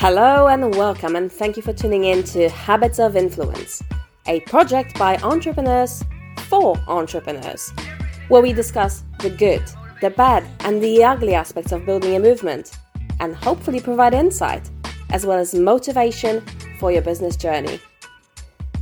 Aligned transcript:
Hello 0.00 0.46
and 0.46 0.76
welcome, 0.76 1.16
and 1.16 1.30
thank 1.30 1.56
you 1.56 1.62
for 1.64 1.72
tuning 1.72 2.04
in 2.04 2.22
to 2.22 2.48
Habits 2.48 3.00
of 3.00 3.16
Influence, 3.16 3.82
a 4.28 4.38
project 4.42 4.96
by 4.96 5.16
entrepreneurs 5.24 6.04
for 6.42 6.76
entrepreneurs, 6.86 7.72
where 8.28 8.40
we 8.40 8.52
discuss 8.52 9.02
the 9.18 9.28
good, 9.28 9.60
the 10.00 10.10
bad, 10.10 10.44
and 10.60 10.80
the 10.80 11.02
ugly 11.02 11.34
aspects 11.34 11.72
of 11.72 11.84
building 11.84 12.14
a 12.14 12.20
movement, 12.20 12.78
and 13.18 13.34
hopefully 13.34 13.80
provide 13.80 14.14
insight 14.14 14.70
as 15.10 15.26
well 15.26 15.36
as 15.36 15.52
motivation 15.52 16.44
for 16.78 16.92
your 16.92 17.02
business 17.02 17.34
journey. 17.34 17.80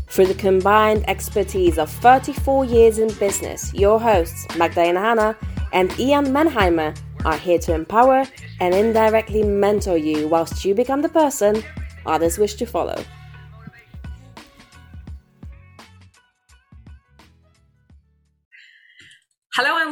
Through 0.08 0.26
the 0.26 0.34
combined 0.34 1.08
expertise 1.08 1.78
of 1.78 1.88
34 1.88 2.66
years 2.66 2.98
in 2.98 3.08
business, 3.14 3.72
your 3.72 3.98
hosts, 3.98 4.46
Magdalena 4.58 5.00
Hanna 5.00 5.36
and 5.72 5.98
Ian 5.98 6.26
Menheimer, 6.26 6.94
are 7.26 7.36
here 7.36 7.58
to 7.58 7.74
empower 7.74 8.24
and 8.60 8.74
indirectly 8.74 9.42
mentor 9.42 9.98
you 9.98 10.28
whilst 10.28 10.64
you 10.64 10.74
become 10.74 11.02
the 11.02 11.08
person 11.08 11.62
others 12.06 12.38
wish 12.38 12.54
to 12.54 12.64
follow. 12.64 12.96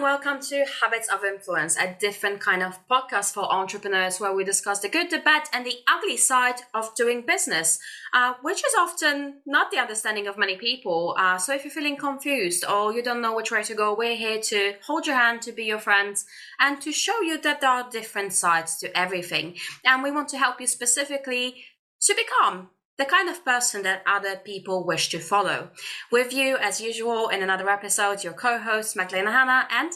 Welcome 0.05 0.39
to 0.39 0.67
Habits 0.83 1.09
of 1.11 1.25
Influence, 1.25 1.79
a 1.79 1.97
different 1.99 2.39
kind 2.39 2.63
of 2.63 2.79
podcast 2.89 3.33
for 3.33 3.51
entrepreneurs 3.51 4.21
where 4.21 4.35
we 4.35 4.45
discuss 4.45 4.80
the 4.80 4.89
good, 4.91 5.09
the 5.09 5.19
bad, 5.19 5.45
and 5.51 5.65
the 5.65 5.79
ugly 5.89 6.19
side 6.19 6.57
of 6.75 6.95
doing 6.95 7.25
business, 7.27 7.79
uh, 8.13 8.35
which 8.43 8.59
is 8.59 8.75
often 8.79 9.41
not 9.47 9.71
the 9.71 9.79
understanding 9.79 10.27
of 10.27 10.37
many 10.37 10.57
people. 10.57 11.17
Uh, 11.19 11.39
so 11.39 11.55
if 11.55 11.65
you're 11.65 11.73
feeling 11.73 11.97
confused 11.97 12.67
or 12.67 12.93
you 12.93 13.03
don't 13.03 13.23
know 13.23 13.35
which 13.35 13.51
way 13.51 13.63
to 13.63 13.75
go, 13.75 13.95
we're 13.95 14.15
here 14.15 14.43
to 14.43 14.75
hold 14.87 15.07
your 15.07 15.17
hand, 15.17 15.41
to 15.41 15.53
be 15.53 15.65
your 15.65 15.79
friends, 15.79 16.27
and 16.61 16.83
to 16.83 16.93
show 16.93 17.23
you 17.23 17.41
that 17.41 17.63
there 17.63 17.71
are 17.71 17.89
different 17.89 18.35
sides 18.35 18.77
to 18.80 18.95
everything. 18.95 19.57
And 19.87 20.02
we 20.02 20.11
want 20.11 20.29
to 20.29 20.39
help 20.39 20.61
you 20.61 20.66
specifically 20.66 21.65
to 22.02 22.15
become 22.15 22.68
the 22.98 23.04
kind 23.04 23.28
of 23.28 23.45
person 23.45 23.82
that 23.82 24.02
other 24.06 24.37
people 24.37 24.87
wish 24.87 25.09
to 25.10 25.18
follow. 25.18 25.70
With 26.12 26.32
you, 26.32 26.56
as 26.56 26.80
usual, 26.80 27.28
in 27.28 27.42
another 27.42 27.68
episode, 27.68 28.24
your 28.24 28.34
co 28.34 28.59
host, 28.59 28.96
Magdalena 28.96 29.32
Hanna 29.32 29.68
and 29.70 29.92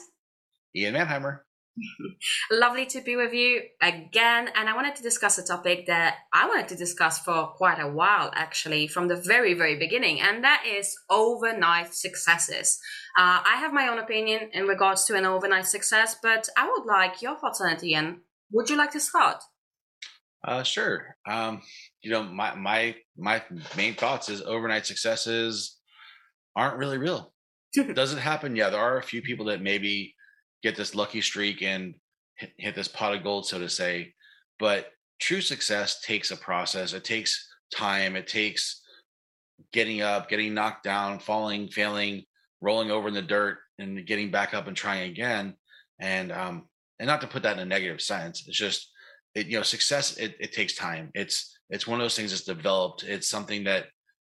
Ian 0.75 0.95
Manheimer. 0.95 1.41
Lovely 2.51 2.87
to 2.87 3.01
be 3.01 3.17
with 3.17 3.33
you 3.33 3.63
again. 3.81 4.49
And 4.55 4.69
I 4.69 4.75
wanted 4.75 4.97
to 4.97 5.03
discuss 5.03 5.39
a 5.39 5.45
topic 5.45 5.87
that 5.87 6.17
I 6.33 6.49
wanted 6.49 6.69
to 6.69 6.77
discuss 6.77 7.19
for 7.19 7.49
quite 7.57 7.79
a 7.79 7.89
while, 7.89 8.31
actually, 8.35 8.89
from 8.89 9.09
the 9.09 9.17
very, 9.17 9.55
very 9.55 9.77
beginning, 9.77 10.21
and 10.21 10.43
that 10.45 10.65
is 10.67 10.97
overnight 11.11 11.95
successes. 11.95 12.81
Uh, 13.17 13.43
I 13.45 13.57
have 13.57 13.73
my 13.73 13.89
own 13.89 13.99
opinion 13.99 14.51
in 14.53 14.67
regards 14.67 15.05
to 15.07 15.17
an 15.17 15.25
overnight 15.25 15.67
success, 15.67 16.17
but 16.23 16.49
I 16.57 16.69
would 16.69 16.87
like 16.87 17.23
your 17.23 17.37
thoughts 17.39 17.61
on 17.61 17.71
it, 17.71 17.85
Ian. 17.85 18.23
Would 18.53 18.71
you 18.71 18.77
like 18.77 18.93
to 18.93 19.01
start? 19.01 19.43
Uh, 20.45 20.63
sure. 20.63 21.17
Um, 21.27 21.63
you 22.03 22.11
know, 22.11 22.23
my 22.23 22.55
my 22.55 22.95
my 23.17 23.43
main 23.77 23.95
thoughts 23.95 24.29
is 24.29 24.43
overnight 24.43 24.87
successes 24.87 25.77
aren't 26.55 26.77
really 26.77 26.99
real. 26.99 27.33
Does 27.95 28.13
it 28.13 28.19
happen? 28.19 28.57
Yeah, 28.57 28.71
there 28.71 28.81
are 28.81 28.99
a 28.99 29.03
few 29.03 29.23
people 29.23 29.47
that 29.47 29.63
maybe 29.63 30.15
get 30.63 30.77
this 30.77 30.95
lucky 30.95 31.21
streak 31.21 31.63
and 31.63 31.95
hit, 32.37 32.53
hit 32.57 32.75
this 32.75 32.89
pot 32.89 33.15
of 33.15 33.23
gold, 33.23 33.47
so 33.47 33.59
to 33.59 33.69
say. 33.69 34.15
But 34.59 34.91
true 35.21 35.41
success 35.41 36.01
takes 36.01 36.31
a 36.31 36.37
process. 36.37 36.93
It 36.93 37.05
takes 37.05 37.49
time. 37.75 38.17
It 38.17 38.27
takes 38.27 38.83
getting 39.73 40.01
up, 40.03 40.29
getting 40.29 40.55
knocked 40.55 40.85
down, 40.85 41.19
falling, 41.19 41.69
failing, 41.69 42.25
rolling 42.61 42.91
over 42.91 43.09
in 43.09 43.15
the 43.15 43.23
dirt, 43.23 43.59
and 43.79 44.07
getting 44.07 44.31
back 44.31 44.55
up 44.55 44.67
and 44.67 44.77
trying 44.77 45.11
again. 45.11 45.55
And 46.01 46.33
um, 46.33 46.69
and 46.99 47.07
not 47.07 47.21
to 47.21 47.27
put 47.27 47.43
that 47.43 47.57
in 47.57 47.63
a 47.63 47.65
negative 47.65 48.01
sense. 48.01 48.45
It's 48.47 48.57
just 48.57 48.91
it, 49.35 49.47
you 49.47 49.57
know, 49.57 49.63
success. 49.63 50.17
It, 50.17 50.37
it 50.41 50.53
takes 50.53 50.75
time. 50.75 51.11
It's 51.15 51.58
it's 51.71 51.87
one 51.87 52.01
of 52.01 52.05
those 52.05 52.17
things 52.17 52.31
that's 52.31 52.45
developed. 52.45 53.05
It's 53.05 53.29
something 53.29 53.65
that 53.65 53.87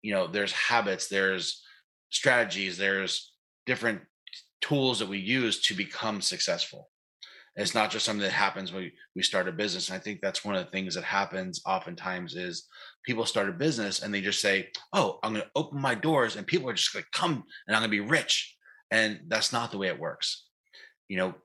you 0.02 0.14
know 0.14 0.28
there's 0.28 0.52
habits 0.52 1.08
there's 1.08 1.64
strategies 2.10 2.78
there's 2.78 3.34
different 3.66 4.02
tools 4.62 5.00
that 5.00 5.10
we 5.10 5.18
use 5.18 5.62
to 5.62 5.74
become 5.74 6.22
successful. 6.22 6.90
It's 7.56 7.76
not 7.76 7.92
just 7.92 8.06
something 8.06 8.24
that 8.24 8.32
happens 8.32 8.74
when 8.74 8.92
we, 9.16 9.22
start 9.22 9.48
a 9.48 9.52
business. 9.52 9.90
And 9.90 9.96
i 9.96 10.00
think 10.00 10.22
that's 10.22 10.44
one 10.44 10.56
of 10.56 10.66
the 10.66 10.72
things 10.72 10.96
that 10.96 11.04
happens 11.04 11.62
oftentimes 11.66 12.36
is 12.36 12.68
people 13.06 13.26
start 13.26 13.50
a 13.50 13.54
business 13.54 14.02
and 14.02 14.14
they 14.14 14.22
just 14.22 14.42
say 14.42 14.70
oh 14.94 15.20
i'm 15.24 15.34
going 15.34 15.44
to 15.44 15.52
open 15.56 15.80
my 15.80 15.96
doors 15.96 16.36
and 16.36 16.48
people 16.48 16.70
are 16.70 16.74
just 16.74 16.94
going 16.94 17.04
to 17.04 17.20
come 17.20 17.44
and 17.68 17.76
i'm 17.76 17.82
going 17.82 17.92
to 17.92 18.04
be 18.04 18.10
rich. 18.10 18.56
And 18.92 19.22
that's 19.28 19.52
not 19.52 19.72
the 19.72 19.78
way 19.78 19.88
it 19.88 20.00
works. 20.00 20.46
You 21.10 21.18
know 21.18 21.36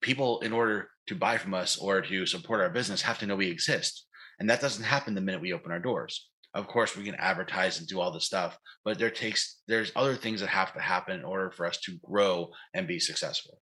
people 0.00 0.40
in 0.40 0.52
order 0.52 0.90
to 1.06 1.14
buy 1.14 1.38
from 1.38 1.54
us 1.54 1.78
or 1.78 2.02
to 2.02 2.26
support 2.26 2.60
our 2.60 2.70
business 2.70 3.02
have 3.02 3.18
to 3.18 3.26
know 3.26 3.36
we 3.36 3.50
exist 3.50 4.06
and 4.40 4.50
that 4.50 4.60
doesn't 4.60 4.84
happen 4.84 5.14
the 5.14 5.20
minute 5.20 5.40
we 5.40 5.52
open 5.52 5.70
our 5.70 5.78
doors. 5.78 6.26
Of 6.54 6.66
course, 6.66 6.96
we 6.96 7.04
can 7.04 7.14
advertise 7.14 7.78
and 7.78 7.86
do 7.86 8.00
all 8.00 8.10
the 8.10 8.20
stuff, 8.20 8.58
but 8.84 8.98
there 8.98 9.10
takes 9.10 9.60
there's 9.68 9.92
other 9.94 10.16
things 10.16 10.40
that 10.40 10.48
have 10.48 10.72
to 10.72 10.80
happen 10.80 11.16
in 11.16 11.24
order 11.24 11.52
for 11.52 11.66
us 11.66 11.78
to 11.82 11.98
grow 12.02 12.48
and 12.74 12.88
be 12.88 12.98
successful. 12.98 13.60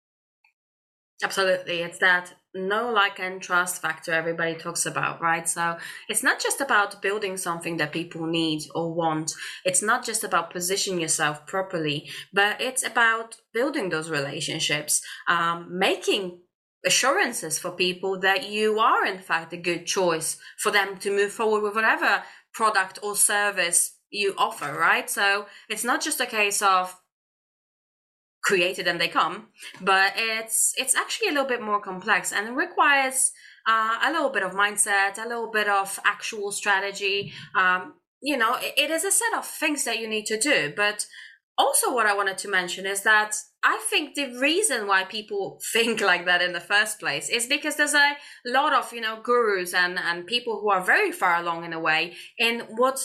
Absolutely. 1.22 1.80
It's 1.80 1.98
that 2.00 2.34
no 2.54 2.90
like, 2.90 3.18
and 3.18 3.40
trust 3.40 3.80
factor 3.80 4.12
everybody 4.12 4.56
talks 4.56 4.84
about, 4.84 5.22
right? 5.22 5.48
So 5.48 5.78
it's 6.08 6.22
not 6.22 6.40
just 6.40 6.60
about 6.60 7.00
building 7.00 7.36
something 7.36 7.76
that 7.78 7.92
people 7.92 8.26
need 8.26 8.64
or 8.74 8.92
want. 8.92 9.32
It's 9.64 9.80
not 9.80 10.04
just 10.04 10.24
about 10.24 10.50
positioning 10.50 11.00
yourself 11.00 11.46
properly, 11.46 12.10
but 12.32 12.60
it's 12.60 12.84
about 12.84 13.36
building 13.54 13.88
those 13.88 14.10
relationships, 14.10 15.00
um, 15.28 15.68
making 15.70 16.40
assurances 16.84 17.58
for 17.58 17.70
people 17.70 18.18
that 18.20 18.48
you 18.48 18.78
are 18.78 19.04
in 19.06 19.18
fact 19.18 19.52
a 19.52 19.56
good 19.56 19.86
choice 19.86 20.38
for 20.58 20.70
them 20.70 20.96
to 20.98 21.10
move 21.10 21.32
forward 21.32 21.62
with 21.62 21.74
whatever 21.74 22.22
product 22.52 22.98
or 23.02 23.16
service 23.16 23.98
you 24.10 24.34
offer 24.38 24.72
right? 24.78 25.10
So 25.10 25.46
it's 25.68 25.84
not 25.84 26.02
just 26.02 26.20
a 26.20 26.26
case 26.26 26.62
of 26.62 26.96
created 28.42 28.86
and 28.86 29.00
they 29.00 29.08
come 29.08 29.48
but 29.80 30.12
it's 30.16 30.74
it's 30.76 30.94
actually 30.94 31.28
a 31.28 31.32
little 31.32 31.48
bit 31.48 31.62
more 31.62 31.80
complex 31.80 32.30
and 32.30 32.46
it 32.46 32.52
requires 32.52 33.32
uh, 33.66 33.96
a 34.04 34.12
little 34.12 34.28
bit 34.28 34.42
of 34.42 34.52
mindset 34.52 35.16
a 35.18 35.26
little 35.26 35.50
bit 35.50 35.68
of 35.68 35.98
actual 36.04 36.52
strategy. 36.52 37.32
Um, 37.54 37.94
you 38.20 38.36
know 38.36 38.56
it, 38.56 38.74
it 38.76 38.90
is 38.90 39.04
a 39.04 39.10
set 39.10 39.34
of 39.34 39.46
things 39.46 39.84
that 39.84 39.98
you 39.98 40.08
need 40.08 40.26
to 40.26 40.38
do 40.38 40.72
but 40.76 41.06
also 41.56 41.94
what 41.94 42.06
i 42.06 42.14
wanted 42.14 42.38
to 42.38 42.48
mention 42.48 42.86
is 42.86 43.02
that 43.02 43.34
i 43.62 43.78
think 43.90 44.14
the 44.14 44.36
reason 44.38 44.86
why 44.86 45.04
people 45.04 45.60
think 45.72 46.00
like 46.00 46.24
that 46.24 46.42
in 46.42 46.52
the 46.52 46.60
first 46.60 46.98
place 46.98 47.28
is 47.28 47.46
because 47.46 47.76
there's 47.76 47.94
a 47.94 48.16
lot 48.46 48.72
of 48.72 48.92
you 48.92 49.00
know 49.00 49.20
gurus 49.22 49.74
and 49.74 49.98
and 49.98 50.26
people 50.26 50.60
who 50.60 50.70
are 50.70 50.82
very 50.82 51.12
far 51.12 51.36
along 51.36 51.64
in 51.64 51.72
a 51.72 51.80
way 51.80 52.14
in 52.38 52.60
what 52.76 52.98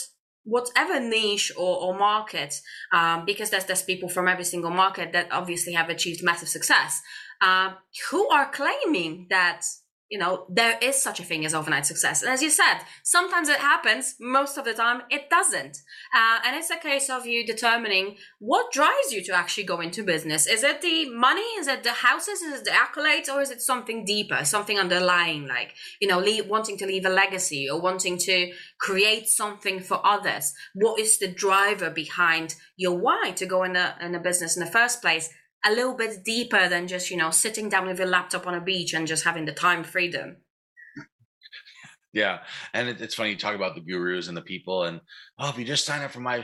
whatever 0.43 0.99
niche 0.99 1.51
or, 1.57 1.77
or 1.81 1.97
market 1.97 2.59
um, 2.93 3.23
because 3.25 3.49
there's 3.49 3.65
there's 3.65 3.83
people 3.83 4.09
from 4.09 4.27
every 4.27 4.43
single 4.43 4.71
market 4.71 5.11
that 5.13 5.27
obviously 5.31 5.73
have 5.73 5.89
achieved 5.89 6.23
massive 6.23 6.49
success 6.49 7.01
uh, 7.41 7.73
who 8.09 8.27
are 8.29 8.49
claiming 8.49 9.27
that 9.29 9.61
you 10.09 10.17
know, 10.17 10.45
there 10.49 10.77
is 10.81 11.01
such 11.01 11.19
a 11.19 11.23
thing 11.23 11.45
as 11.45 11.53
overnight 11.53 11.85
success. 11.85 12.23
And 12.23 12.31
as 12.31 12.41
you 12.41 12.49
said, 12.49 12.79
sometimes 13.03 13.47
it 13.47 13.59
happens, 13.59 14.15
most 14.19 14.57
of 14.57 14.65
the 14.65 14.73
time 14.73 15.03
it 15.11 15.29
doesn't. 15.29 15.77
Uh, 16.15 16.39
and 16.45 16.55
it's 16.55 16.71
a 16.71 16.77
case 16.77 17.09
of 17.11 17.27
you 17.27 17.45
determining 17.45 18.17
what 18.39 18.71
drives 18.71 19.11
you 19.11 19.23
to 19.25 19.33
actually 19.33 19.65
go 19.65 19.81
into 19.81 20.03
business. 20.03 20.47
Is 20.47 20.63
it 20.63 20.81
the 20.81 21.09
money? 21.11 21.45
Is 21.59 21.67
it 21.67 21.83
the 21.83 21.91
houses? 21.91 22.41
Is 22.41 22.61
it 22.61 22.65
the 22.65 22.71
accolades? 22.71 23.31
Or 23.31 23.41
is 23.41 23.51
it 23.51 23.61
something 23.61 24.03
deeper, 24.03 24.43
something 24.45 24.79
underlying, 24.79 25.47
like, 25.47 25.75
you 26.01 26.07
know, 26.07 26.19
leave, 26.19 26.47
wanting 26.47 26.77
to 26.79 26.87
leave 26.87 27.05
a 27.05 27.09
legacy 27.09 27.69
or 27.69 27.79
wanting 27.79 28.17
to 28.17 28.51
create 28.79 29.27
something 29.27 29.79
for 29.79 30.01
others? 30.03 30.53
What 30.73 30.99
is 30.99 31.19
the 31.19 31.31
driver 31.31 31.91
behind 31.91 32.55
your 32.77 32.97
why 32.97 33.33
to 33.35 33.45
go 33.45 33.63
in 33.63 33.75
a, 33.75 33.95
in 34.01 34.15
a 34.15 34.19
business 34.19 34.57
in 34.57 34.65
the 34.65 34.71
first 34.71 35.01
place? 35.01 35.29
A 35.65 35.71
little 35.71 35.95
bit 35.95 36.23
deeper 36.23 36.69
than 36.69 36.88
just 36.88 37.11
you 37.11 37.17
know 37.17 37.31
sitting 37.31 37.69
down 37.69 37.88
with 37.88 38.00
your 38.00 38.07
laptop 38.07 38.47
on 38.47 38.53
a 38.53 38.61
beach 38.61 38.94
and 38.94 39.07
just 39.07 39.23
having 39.23 39.45
the 39.45 39.51
time 39.51 39.83
freedom. 39.83 40.38
Yeah 42.11 42.39
and 42.73 42.89
it, 42.89 43.01
it's 43.01 43.13
funny 43.13 43.31
you 43.31 43.38
talk 43.38 43.56
about 43.56 43.75
the 43.75 43.81
gurus 43.81 44.29
and 44.29 44.38
the 44.38 44.41
people 44.41 44.83
and 44.83 45.00
oh 45.38 45.50
if 45.50 45.59
you 45.59 45.65
just 45.65 45.85
sign 45.85 46.01
up 46.01 46.11
for 46.11 46.21
my 46.21 46.44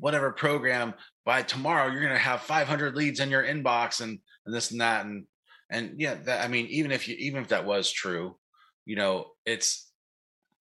whatever 0.00 0.32
program 0.32 0.92
by 1.24 1.42
tomorrow 1.42 1.90
you're 1.90 2.02
going 2.02 2.12
to 2.12 2.18
have 2.18 2.40
500 2.40 2.96
leads 2.96 3.20
in 3.20 3.30
your 3.30 3.44
inbox 3.44 4.00
and 4.00 4.18
and 4.44 4.54
this 4.54 4.72
and 4.72 4.80
that 4.80 5.06
and 5.06 5.26
and 5.70 6.00
yeah 6.00 6.14
that 6.24 6.44
i 6.44 6.48
mean 6.48 6.66
even 6.66 6.90
if 6.90 7.06
you 7.06 7.14
even 7.16 7.42
if 7.42 7.48
that 7.48 7.64
was 7.64 7.92
true 7.92 8.36
you 8.86 8.96
know 8.96 9.26
it's 9.46 9.92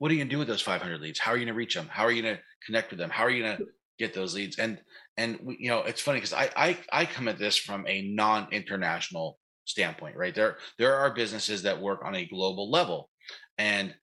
what 0.03 0.11
are 0.11 0.15
you 0.15 0.19
going 0.19 0.27
to 0.27 0.35
do 0.35 0.39
with 0.39 0.49
those 0.49 0.61
500 0.61 0.99
leads? 0.99 1.17
How 1.17 1.31
are 1.31 1.38
you 1.38 1.45
going 1.45 1.53
to 1.53 1.57
reach 1.57 1.75
them 1.75 1.88
how 1.89 2.03
are 2.03 2.11
you 2.11 2.21
going 2.21 2.35
to 2.35 2.41
connect 2.65 2.89
with 2.89 2.99
them? 2.99 3.09
How 3.09 3.23
are 3.23 3.29
you 3.29 3.44
going 3.44 3.56
to 3.56 3.65
get 3.97 4.13
those 4.13 4.35
leads? 4.35 4.59
And 4.59 4.81
and 5.18 5.39
we, 5.42 5.57
you 5.60 5.69
know 5.69 5.80
it's 5.80 6.01
funny 6.01 6.18
because 6.18 6.33
I, 6.33 6.50
I 6.56 6.77
i 6.92 7.06
come 7.06 7.27
at 7.27 7.38
this 7.38 7.57
from 7.57 7.86
a 7.88 8.01
non-international 8.13 9.38
standpoint 9.65 10.15
right? 10.18 10.36
There 10.36 10.57
there 10.77 10.95
are 10.95 11.13
businesses 11.13 11.63
that 11.63 11.81
work 11.81 12.04
on 12.04 12.15
a 12.15 12.25
global 12.25 12.69
level 12.69 13.10
and 13.57 13.94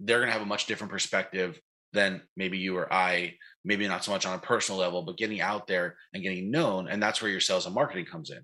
they're 0.00 0.18
going 0.18 0.28
to 0.28 0.32
have 0.32 0.42
a 0.42 0.46
much 0.46 0.66
different 0.66 0.92
perspective 0.92 1.60
than 1.92 2.22
maybe 2.36 2.56
you 2.56 2.76
or 2.78 2.90
i 2.92 3.34
maybe 3.64 3.86
not 3.86 4.04
so 4.04 4.12
much 4.12 4.24
on 4.24 4.34
a 4.34 4.40
personal 4.40 4.80
level 4.80 5.02
but 5.02 5.18
getting 5.18 5.40
out 5.40 5.66
there 5.66 5.96
and 6.14 6.22
getting 6.22 6.50
known 6.50 6.88
and 6.88 7.02
that's 7.02 7.20
where 7.20 7.30
your 7.30 7.40
sales 7.40 7.66
and 7.66 7.74
marketing 7.74 8.06
comes 8.06 8.30
in. 8.30 8.40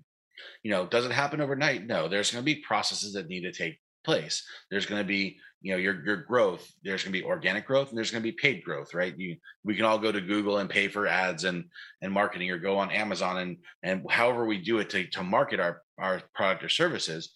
You 0.63 0.71
know 0.71 0.85
does 0.85 1.05
it 1.05 1.11
happen 1.11 1.41
overnight? 1.41 1.85
No. 1.87 2.07
There's 2.07 2.31
going 2.31 2.43
to 2.43 2.55
be 2.55 2.61
processes 2.61 3.13
that 3.13 3.27
need 3.27 3.41
to 3.41 3.51
take 3.51 3.79
place. 4.07 4.43
There's 4.71 4.85
going 4.85 5.01
to 5.01 5.07
be, 5.07 5.37
you 5.61 5.71
know, 5.71 5.77
your 5.77 6.03
your 6.05 6.17
growth. 6.17 6.69
There's 6.83 7.03
going 7.03 7.13
to 7.13 7.19
be 7.19 7.25
organic 7.25 7.65
growth, 7.65 7.89
and 7.89 7.97
there's 7.97 8.11
going 8.11 8.23
to 8.23 8.31
be 8.31 8.37
paid 8.37 8.63
growth, 8.63 8.93
right? 8.93 9.17
You 9.17 9.37
we 9.63 9.75
can 9.75 9.85
all 9.85 9.99
go 9.99 10.11
to 10.11 10.21
Google 10.21 10.59
and 10.59 10.69
pay 10.69 10.87
for 10.87 11.07
ads 11.07 11.43
and 11.43 11.65
and 12.01 12.11
marketing, 12.11 12.51
or 12.51 12.57
go 12.57 12.77
on 12.77 12.91
Amazon 12.91 13.37
and 13.37 13.57
and 13.83 14.05
however 14.09 14.45
we 14.45 14.59
do 14.59 14.79
it 14.79 14.89
to 14.91 15.07
to 15.07 15.23
market 15.23 15.59
our 15.59 15.81
our 15.97 16.21
product 16.35 16.63
or 16.63 16.69
services. 16.69 17.33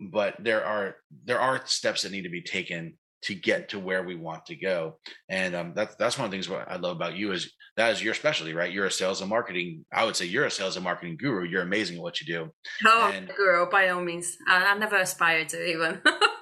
But 0.00 0.34
there 0.40 0.64
are 0.64 0.96
there 1.24 1.40
are 1.40 1.64
steps 1.66 2.02
that 2.02 2.12
need 2.12 2.22
to 2.22 2.28
be 2.28 2.42
taken 2.42 2.94
to 3.24 3.34
get 3.34 3.70
to 3.70 3.78
where 3.78 4.02
we 4.02 4.14
want 4.14 4.44
to 4.46 4.54
go. 4.54 4.98
And 5.30 5.54
um, 5.54 5.72
that's 5.74 5.94
that's 5.96 6.18
one 6.18 6.26
of 6.26 6.30
the 6.30 6.36
things 6.36 6.48
what 6.48 6.70
I 6.70 6.76
love 6.76 6.94
about 6.94 7.16
you 7.16 7.32
is 7.32 7.52
that 7.76 7.92
is 7.92 8.02
your 8.02 8.14
specialty, 8.14 8.52
right? 8.52 8.70
You're 8.70 8.84
a 8.84 8.90
sales 8.90 9.22
and 9.22 9.30
marketing. 9.30 9.84
I 9.92 10.04
would 10.04 10.14
say 10.14 10.26
you're 10.26 10.44
a 10.44 10.50
sales 10.50 10.76
and 10.76 10.84
marketing 10.84 11.16
guru. 11.16 11.48
You're 11.48 11.62
amazing 11.62 11.96
at 11.96 12.02
what 12.02 12.20
you 12.20 12.26
do. 12.26 12.50
Oh, 12.84 13.12
and, 13.14 13.30
guru 13.34 13.68
by 13.70 13.88
all 13.88 14.02
means. 14.02 14.36
I, 14.46 14.64
I've 14.66 14.78
never 14.78 14.96
aspired 14.96 15.48
to 15.50 15.64
even. 15.64 16.02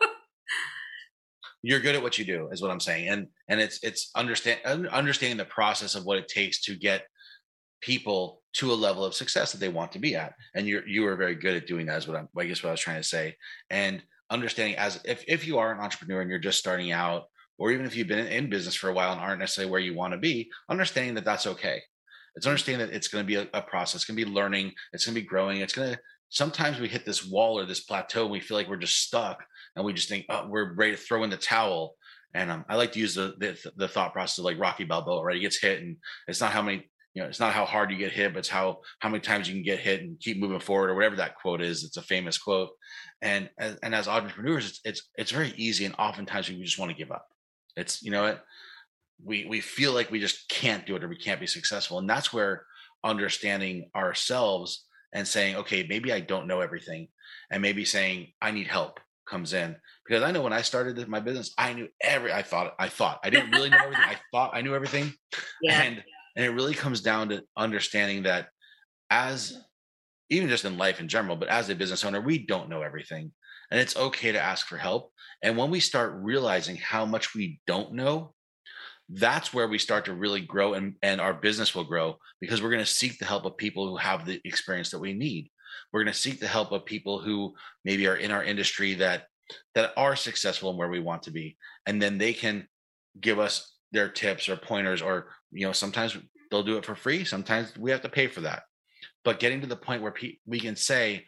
you're 1.62 1.81
good 1.81 1.94
at 1.94 2.03
what 2.03 2.19
you 2.19 2.25
do, 2.25 2.49
is 2.50 2.61
what 2.61 2.70
I'm 2.70 2.81
saying. 2.81 3.09
And 3.09 3.29
and 3.49 3.61
it's 3.61 3.82
it's 3.82 4.11
understand 4.14 4.61
understanding 4.88 5.38
the 5.38 5.44
process 5.44 5.94
of 5.94 6.05
what 6.05 6.19
it 6.19 6.29
takes 6.29 6.61
to 6.62 6.75
get 6.75 7.06
people 7.81 8.43
to 8.55 8.73
a 8.73 8.75
level 8.75 9.05
of 9.05 9.14
success 9.14 9.53
that 9.53 9.59
they 9.59 9.69
want 9.69 9.93
to 9.93 9.99
be 9.99 10.17
at. 10.17 10.35
And 10.55 10.67
you're 10.67 10.87
you 10.87 11.06
are 11.06 11.17
very 11.17 11.35
good 11.35 11.56
at 11.56 11.67
doing 11.67 11.87
that. 11.87 11.99
Is 11.99 12.09
what 12.09 12.17
I'm. 12.17 12.29
I 12.38 12.44
guess 12.44 12.62
what 12.62 12.70
I 12.70 12.73
was 12.73 12.81
trying 12.81 13.00
to 13.00 13.09
say. 13.09 13.37
And 13.70 14.03
understanding 14.31 14.76
as 14.76 15.00
if 15.05 15.25
if 15.29 15.47
you 15.47 15.59
are 15.59 15.73
an 15.73 15.81
entrepreneur 15.81 16.20
and 16.20 16.31
you're 16.31 16.38
just 16.38 16.59
starting 16.59 16.91
out 16.93 17.25
or 17.59 17.70
even 17.70 17.87
if 17.87 17.94
you've 17.94 18.09
been 18.09 18.26
in 18.26 18.50
business 18.50 18.75
for 18.75 18.88
a 18.88 18.93
while 18.93 19.12
and 19.12 19.20
aren't 19.20 19.38
necessarily 19.38 19.70
where 19.70 19.81
you 19.81 19.94
want 19.94 20.12
to 20.12 20.19
be, 20.19 20.50
understanding 20.69 21.14
that 21.14 21.25
that's 21.25 21.47
okay. 21.47 21.81
It's 22.35 22.47
understanding 22.47 22.87
that 22.87 22.94
it's 22.94 23.09
going 23.09 23.25
to 23.25 23.26
be 23.26 23.37
a, 23.37 23.47
a 23.53 23.62
process, 23.62 23.97
it's 23.97 24.05
going 24.05 24.19
to 24.19 24.25
be 24.25 24.31
learning, 24.31 24.73
it's 24.93 25.05
going 25.05 25.14
to 25.14 25.20
be 25.20 25.26
growing. 25.26 25.59
It's 25.61 25.75
going 25.75 25.93
to, 25.93 25.99
sometimes 26.32 26.81
we 26.81 26.88
hit 26.88 27.05
this 27.05 27.25
wall 27.25 27.58
or 27.58 27.67
this 27.67 27.81
plateau 27.81 28.23
and 28.23 28.32
we 28.32 28.40
feel 28.40 28.56
like 28.56 28.69
we're 28.69 28.76
just 28.76 29.02
stuck 29.02 29.44
and 29.76 29.84
we 29.84 29.93
just 29.93 30.08
think 30.08 30.25
oh, 30.31 30.49
we're 30.49 30.73
ready 30.73 30.93
to 30.93 30.96
throw 30.96 31.25
in 31.25 31.31
the 31.31 31.37
towel. 31.37 31.94
And 32.34 32.50
um, 32.50 32.64
I 32.70 32.76
like 32.76 32.93
to 32.93 32.99
use 32.99 33.14
the, 33.14 33.34
the, 33.38 33.73
the 33.76 33.88
thought 33.88 34.14
process 34.14 34.38
of 34.38 34.46
like 34.46 34.58
Rocky 34.58 34.84
Balboa, 34.84 35.23
right? 35.23 35.37
He 35.37 35.43
gets 35.43 35.61
hit, 35.61 35.82
and 35.82 35.99
it's 36.26 36.40
not 36.40 36.52
how 36.52 36.62
many 36.62 36.90
you 37.12 37.23
know 37.23 37.29
it's 37.29 37.40
not 37.40 37.52
how 37.52 37.67
hard 37.67 37.90
you 37.90 37.99
get 37.99 38.11
hit 38.11 38.32
but 38.32 38.38
it's 38.38 38.49
how 38.49 38.81
how 39.00 39.11
many 39.11 39.20
times 39.20 39.46
you 39.46 39.55
can 39.55 39.62
get 39.62 39.79
hit 39.79 40.00
and 40.00 40.19
keep 40.19 40.40
moving 40.40 40.58
forward 40.58 40.88
or 40.88 40.94
whatever 40.94 41.17
that 41.17 41.37
quote 41.37 41.61
is. 41.61 41.84
It's 41.84 41.99
a 41.99 42.02
famous 42.02 42.38
quote. 42.38 42.70
And 43.20 43.50
and 43.58 43.94
as 43.94 44.08
entrepreneurs 44.08 44.70
it's 44.70 44.81
it's, 44.85 45.02
it's 45.17 45.31
very 45.31 45.52
easy 45.58 45.85
and 45.85 45.94
oftentimes 45.99 46.49
we 46.49 46.62
just 46.62 46.78
want 46.78 46.90
to 46.90 46.96
give 46.96 47.12
up. 47.12 47.28
It's 47.76 48.02
you 48.02 48.11
know 48.11 48.23
what? 48.23 48.43
We 49.23 49.44
we 49.44 49.61
feel 49.61 49.93
like 49.93 50.11
we 50.11 50.20
just 50.20 50.49
can't 50.49 50.87
do 50.87 50.96
it 50.96 51.05
or 51.05 51.08
we 51.08 51.19
can't 51.19 51.40
be 51.40 51.46
successful, 51.46 51.99
and 51.99 52.08
that's 52.08 52.32
where 52.32 52.64
understanding 53.05 53.90
ourselves 53.94 54.87
and 55.12 55.26
saying, 55.26 55.56
okay, 55.56 55.87
maybe 55.88 56.12
I 56.12 56.20
don't 56.20 56.47
know 56.47 56.61
everything, 56.61 57.09
and 57.50 57.62
maybe 57.62 57.85
saying 57.85 58.32
I 58.41 58.50
need 58.50 58.67
help 58.67 59.00
comes 59.26 59.53
in 59.53 59.76
because 60.06 60.23
I 60.23 60.32
know 60.32 60.43
when 60.43 60.53
I 60.53 60.62
started 60.62 61.06
my 61.09 61.20
business, 61.20 61.55
I 61.56 61.73
knew 61.73 61.88
every. 62.03 62.32
I 62.32 62.43
thought 62.43 62.75
I 62.79 62.88
thought 62.88 63.20
I 63.23 63.31
didn't 63.31 63.50
really 63.50 63.70
know 63.70 63.79
everything. 63.79 64.05
I 64.05 64.17
thought 64.32 64.50
I 64.55 64.62
knew 64.62 64.75
everything, 64.75 65.12
yeah. 65.62 65.82
and 65.82 66.05
and 66.37 66.44
it 66.44 66.50
really 66.50 66.75
comes 66.75 67.00
down 67.00 67.29
to 67.31 67.43
understanding 67.56 68.25
that 68.25 68.49
as 69.11 69.59
even 70.31 70.49
just 70.49 70.64
in 70.64 70.79
life 70.79 70.99
in 70.99 71.09
general, 71.09 71.37
but 71.37 71.49
as 71.49 71.69
a 71.69 71.75
business 71.75 72.05
owner, 72.05 72.20
we 72.20 72.38
don't 72.47 72.70
know 72.70 72.81
everything. 72.81 73.31
And 73.70 73.79
it's 73.79 73.97
okay 73.97 74.32
to 74.32 74.41
ask 74.41 74.67
for 74.67 74.79
help. 74.79 75.12
And 75.43 75.56
when 75.56 75.70
we 75.70 75.81
start 75.81 76.14
realizing 76.17 76.76
how 76.76 77.05
much 77.05 77.35
we 77.35 77.61
don't 77.67 77.93
know, 77.93 78.35
that's 79.12 79.53
where 79.53 79.69
we 79.69 79.79
start 79.79 80.05
to 80.06 80.14
really 80.14 80.41
grow 80.41 80.75
and, 80.75 80.94
and 81.03 81.20
our 81.20 81.35
business 81.35 81.75
will 81.75 81.85
grow 81.85 82.17
because 82.41 82.62
we're 82.62 82.70
going 82.70 82.85
to 82.85 82.87
seek 82.87 83.19
the 83.19 83.25
help 83.25 83.44
of 83.44 83.56
people 83.56 83.88
who 83.88 83.97
have 83.97 84.25
the 84.25 84.41
experience 84.44 84.91
that 84.91 84.99
we 84.99 85.12
need. 85.12 85.50
We're 85.93 86.03
going 86.03 86.12
to 86.12 86.19
seek 86.19 86.41
the 86.41 86.47
help 86.47 86.73
of 86.73 86.85
people 86.85 87.20
who 87.20 87.55
maybe 87.85 88.06
are 88.06 88.17
in 88.17 88.31
our 88.31 88.44
industry 88.44 88.94
that 88.94 89.25
that 89.75 89.93
are 89.97 90.17
successful 90.17 90.70
and 90.70 90.79
where 90.79 90.88
we 90.88 91.00
want 91.00 91.25
to 91.25 91.31
be. 91.31 91.56
And 91.87 92.00
then 92.00 92.17
they 92.17 92.32
can 92.32 92.67
give 93.20 93.38
us 93.38 93.75
their 93.91 94.09
tips 94.09 94.49
or 94.49 94.56
pointers 94.56 95.03
or 95.03 95.29
you 95.50 95.67
know 95.67 95.73
sometimes 95.73 96.17
they'll 96.50 96.62
do 96.62 96.79
it 96.79 96.87
for 96.87 96.94
free 96.94 97.25
sometimes 97.25 97.76
we 97.76 97.91
have 97.91 98.00
to 98.00 98.09
pay 98.09 98.26
for 98.26 98.41
that 98.41 98.62
but 99.23 99.38
getting 99.38 99.61
to 99.61 99.67
the 99.67 99.76
point 99.76 100.00
where 100.00 100.12
pe- 100.12 100.38
we 100.47 100.59
can 100.59 100.76
say 100.76 101.26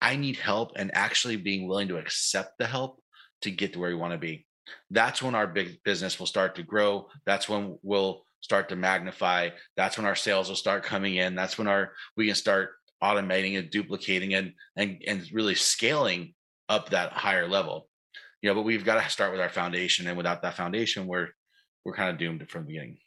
I 0.00 0.16
need 0.16 0.36
help 0.36 0.72
and 0.76 0.90
actually 0.94 1.36
being 1.36 1.66
willing 1.66 1.88
to 1.88 1.98
accept 1.98 2.58
the 2.58 2.66
help 2.66 3.02
to 3.42 3.50
get 3.50 3.72
to 3.72 3.78
where 3.78 3.90
we 3.90 3.96
want 3.96 4.12
to 4.12 4.18
be. 4.18 4.46
That's 4.90 5.22
when 5.22 5.34
our 5.34 5.46
big 5.46 5.82
business 5.84 6.18
will 6.18 6.26
start 6.26 6.54
to 6.56 6.62
grow. 6.62 7.08
That's 7.26 7.48
when 7.48 7.78
we'll 7.82 8.24
start 8.40 8.68
to 8.68 8.76
magnify. 8.76 9.50
That's 9.76 9.96
when 9.96 10.06
our 10.06 10.14
sales 10.14 10.48
will 10.48 10.56
start 10.56 10.84
coming 10.84 11.16
in. 11.16 11.34
That's 11.34 11.58
when 11.58 11.68
our 11.68 11.92
we 12.16 12.26
can 12.26 12.34
start 12.34 12.70
automating 13.02 13.58
and 13.58 13.70
duplicating 13.70 14.34
and 14.34 14.52
and 14.76 15.02
and 15.06 15.26
really 15.32 15.54
scaling 15.54 16.34
up 16.68 16.90
that 16.90 17.12
higher 17.12 17.48
level. 17.48 17.88
You 18.42 18.50
know, 18.50 18.54
but 18.54 18.62
we've 18.62 18.84
got 18.84 19.02
to 19.02 19.10
start 19.10 19.32
with 19.32 19.40
our 19.40 19.48
foundation, 19.48 20.06
and 20.06 20.16
without 20.16 20.42
that 20.42 20.54
foundation, 20.54 21.06
we're 21.06 21.28
we're 21.84 21.94
kind 21.94 22.10
of 22.10 22.18
doomed 22.18 22.48
from 22.48 22.62
the 22.62 22.68
beginning. 22.68 22.98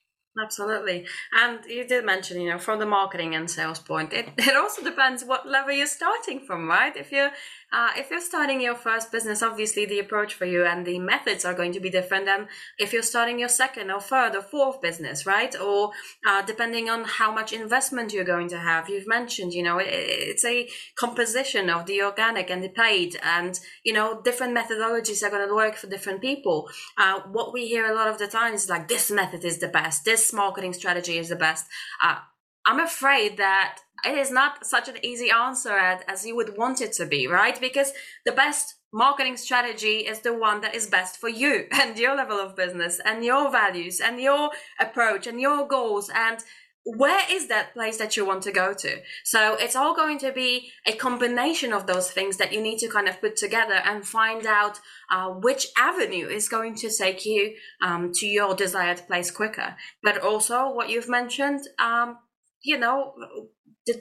Absolutely. 0.42 1.06
And 1.38 1.60
you 1.66 1.86
did 1.86 2.06
mention, 2.06 2.40
you 2.40 2.50
know, 2.50 2.58
from 2.58 2.80
the 2.80 2.86
marketing 2.86 3.36
and 3.36 3.52
sales 3.52 3.80
point, 3.80 4.13
it, 4.13 4.30
it 4.38 4.56
also 4.56 4.81
depends 4.81 5.25
what 5.25 5.48
level 5.48 5.74
you're 5.74 5.88
starting 5.88 6.40
from, 6.40 6.69
right? 6.69 6.96
If 6.96 7.12
you're 7.12 7.31
uh, 7.73 7.91
if 7.95 8.12
you're 8.12 8.19
starting 8.19 8.59
your 8.59 8.75
first 8.75 9.12
business, 9.12 9.41
obviously 9.41 9.85
the 9.85 10.00
approach 10.00 10.33
for 10.33 10.45
you 10.45 10.65
and 10.65 10.85
the 10.85 11.00
methods 11.00 11.45
are 11.45 11.53
going 11.53 11.71
to 11.71 11.79
be 11.79 11.89
different 11.89 12.25
than 12.25 12.47
if 12.77 12.91
you're 12.91 13.01
starting 13.01 13.39
your 13.39 13.50
second 13.50 13.89
or 13.89 14.01
third 14.01 14.35
or 14.35 14.41
fourth 14.41 14.81
business, 14.81 15.25
right? 15.25 15.56
Or 15.59 15.91
uh, 16.27 16.41
depending 16.41 16.89
on 16.89 17.06
how 17.06 17.31
much 17.31 17.53
investment 17.53 18.12
you're 18.12 18.25
going 18.25 18.50
to 18.50 18.59
have. 18.59 18.89
You've 18.89 19.07
mentioned, 19.07 19.53
you 19.53 19.63
know, 19.63 19.77
it, 19.77 19.88
it's 19.89 20.44
a 20.45 20.69
composition 20.95 21.69
of 21.69 21.85
the 21.85 22.01
organic 22.01 22.50
and 22.50 22.63
the 22.63 22.69
paid, 22.69 23.18
and 23.23 23.57
you 23.83 23.94
know, 23.94 24.21
different 24.21 24.56
methodologies 24.56 25.24
are 25.24 25.29
going 25.29 25.47
to 25.47 25.56
work 25.56 25.75
for 25.75 25.88
different 25.88 26.21
people. 26.21 26.69
Uh, 26.97 27.21
what 27.31 27.53
we 27.53 27.67
hear 27.67 27.85
a 27.85 27.95
lot 27.95 28.07
of 28.07 28.17
the 28.17 28.27
time 28.27 28.53
is 28.53 28.69
like, 28.69 28.88
this 28.88 29.09
method 29.09 29.45
is 29.45 29.59
the 29.59 29.67
best, 29.67 30.03
this 30.03 30.33
marketing 30.33 30.74
strategy 30.74 31.17
is 31.17 31.29
the 31.29 31.35
best. 31.35 31.65
I'm 32.66 32.80
afraid 32.80 33.38
that 33.38 33.80
it 34.06 34.18
is 34.18 34.31
not 34.31 34.66
such 34.66 34.88
an 34.88 35.04
easy 35.04 35.30
answer 35.30 35.78
as 35.78 36.25
you 36.25 36.36
would 36.36 36.58
want 36.58 36.81
it 36.81 36.94
to 36.94 37.06
be, 37.06 37.28
right? 37.28 37.60
Because 37.60 37.94
the 38.25 38.31
best 38.31 38.75
marketing 38.94 39.38
strategy 39.38 40.00
is 40.00 40.19
the 40.19 40.34
one 40.34 40.62
that 40.62 40.75
is 40.75 40.88
best 40.88 41.18
for 41.18 41.30
you 41.30 41.68
and 41.72 41.98
your 41.98 42.16
level 42.16 42.40
of 42.40 42.56
business 42.56 43.00
and 43.04 43.24
your 43.24 43.50
values 43.52 44.00
and 44.00 44.19
your 44.19 44.50
approach 44.80 45.28
and 45.28 45.40
your 45.40 45.68
goals 45.68 46.10
and 46.13 46.40
where 46.84 47.22
is 47.30 47.48
that 47.48 47.74
place 47.74 47.98
that 47.98 48.18
you 48.18 48.25
want 48.25 48.42
to 48.42 48.52
go 48.52 48.74
to 48.74 49.00
so 49.24 49.56
it's 49.60 49.75
all 49.75 49.96
going 49.96 50.18
to 50.18 50.31
be 50.31 50.72
a 50.88 50.94
combination 50.94 51.72
of 51.72 51.86
those 51.86 52.10
things 52.10 52.38
that 52.38 52.51
you 52.51 52.60
need 52.60 52.80
to 52.80 52.89
kind 52.89 53.08
of 53.08 53.22
put 53.22 53.36
together 53.36 53.80
and 53.86 54.03
find 54.03 54.48
out 54.48 54.80
uh, 55.12 55.27
which 55.27 55.68
avenue 55.77 56.27
is 56.27 56.50
going 56.50 56.74
to 56.74 56.89
take 56.89 57.24
you 57.24 57.53
um, 57.84 58.12
to 58.12 58.25
your 58.25 58.56
desired 58.56 59.00
place 59.06 59.30
quicker 59.30 59.75
but 60.01 60.20
also 60.24 60.74
what 60.74 60.89
you've 60.89 61.08
mentioned 61.08 61.62
um, 61.77 62.18
you 62.63 62.77
know 62.77 63.13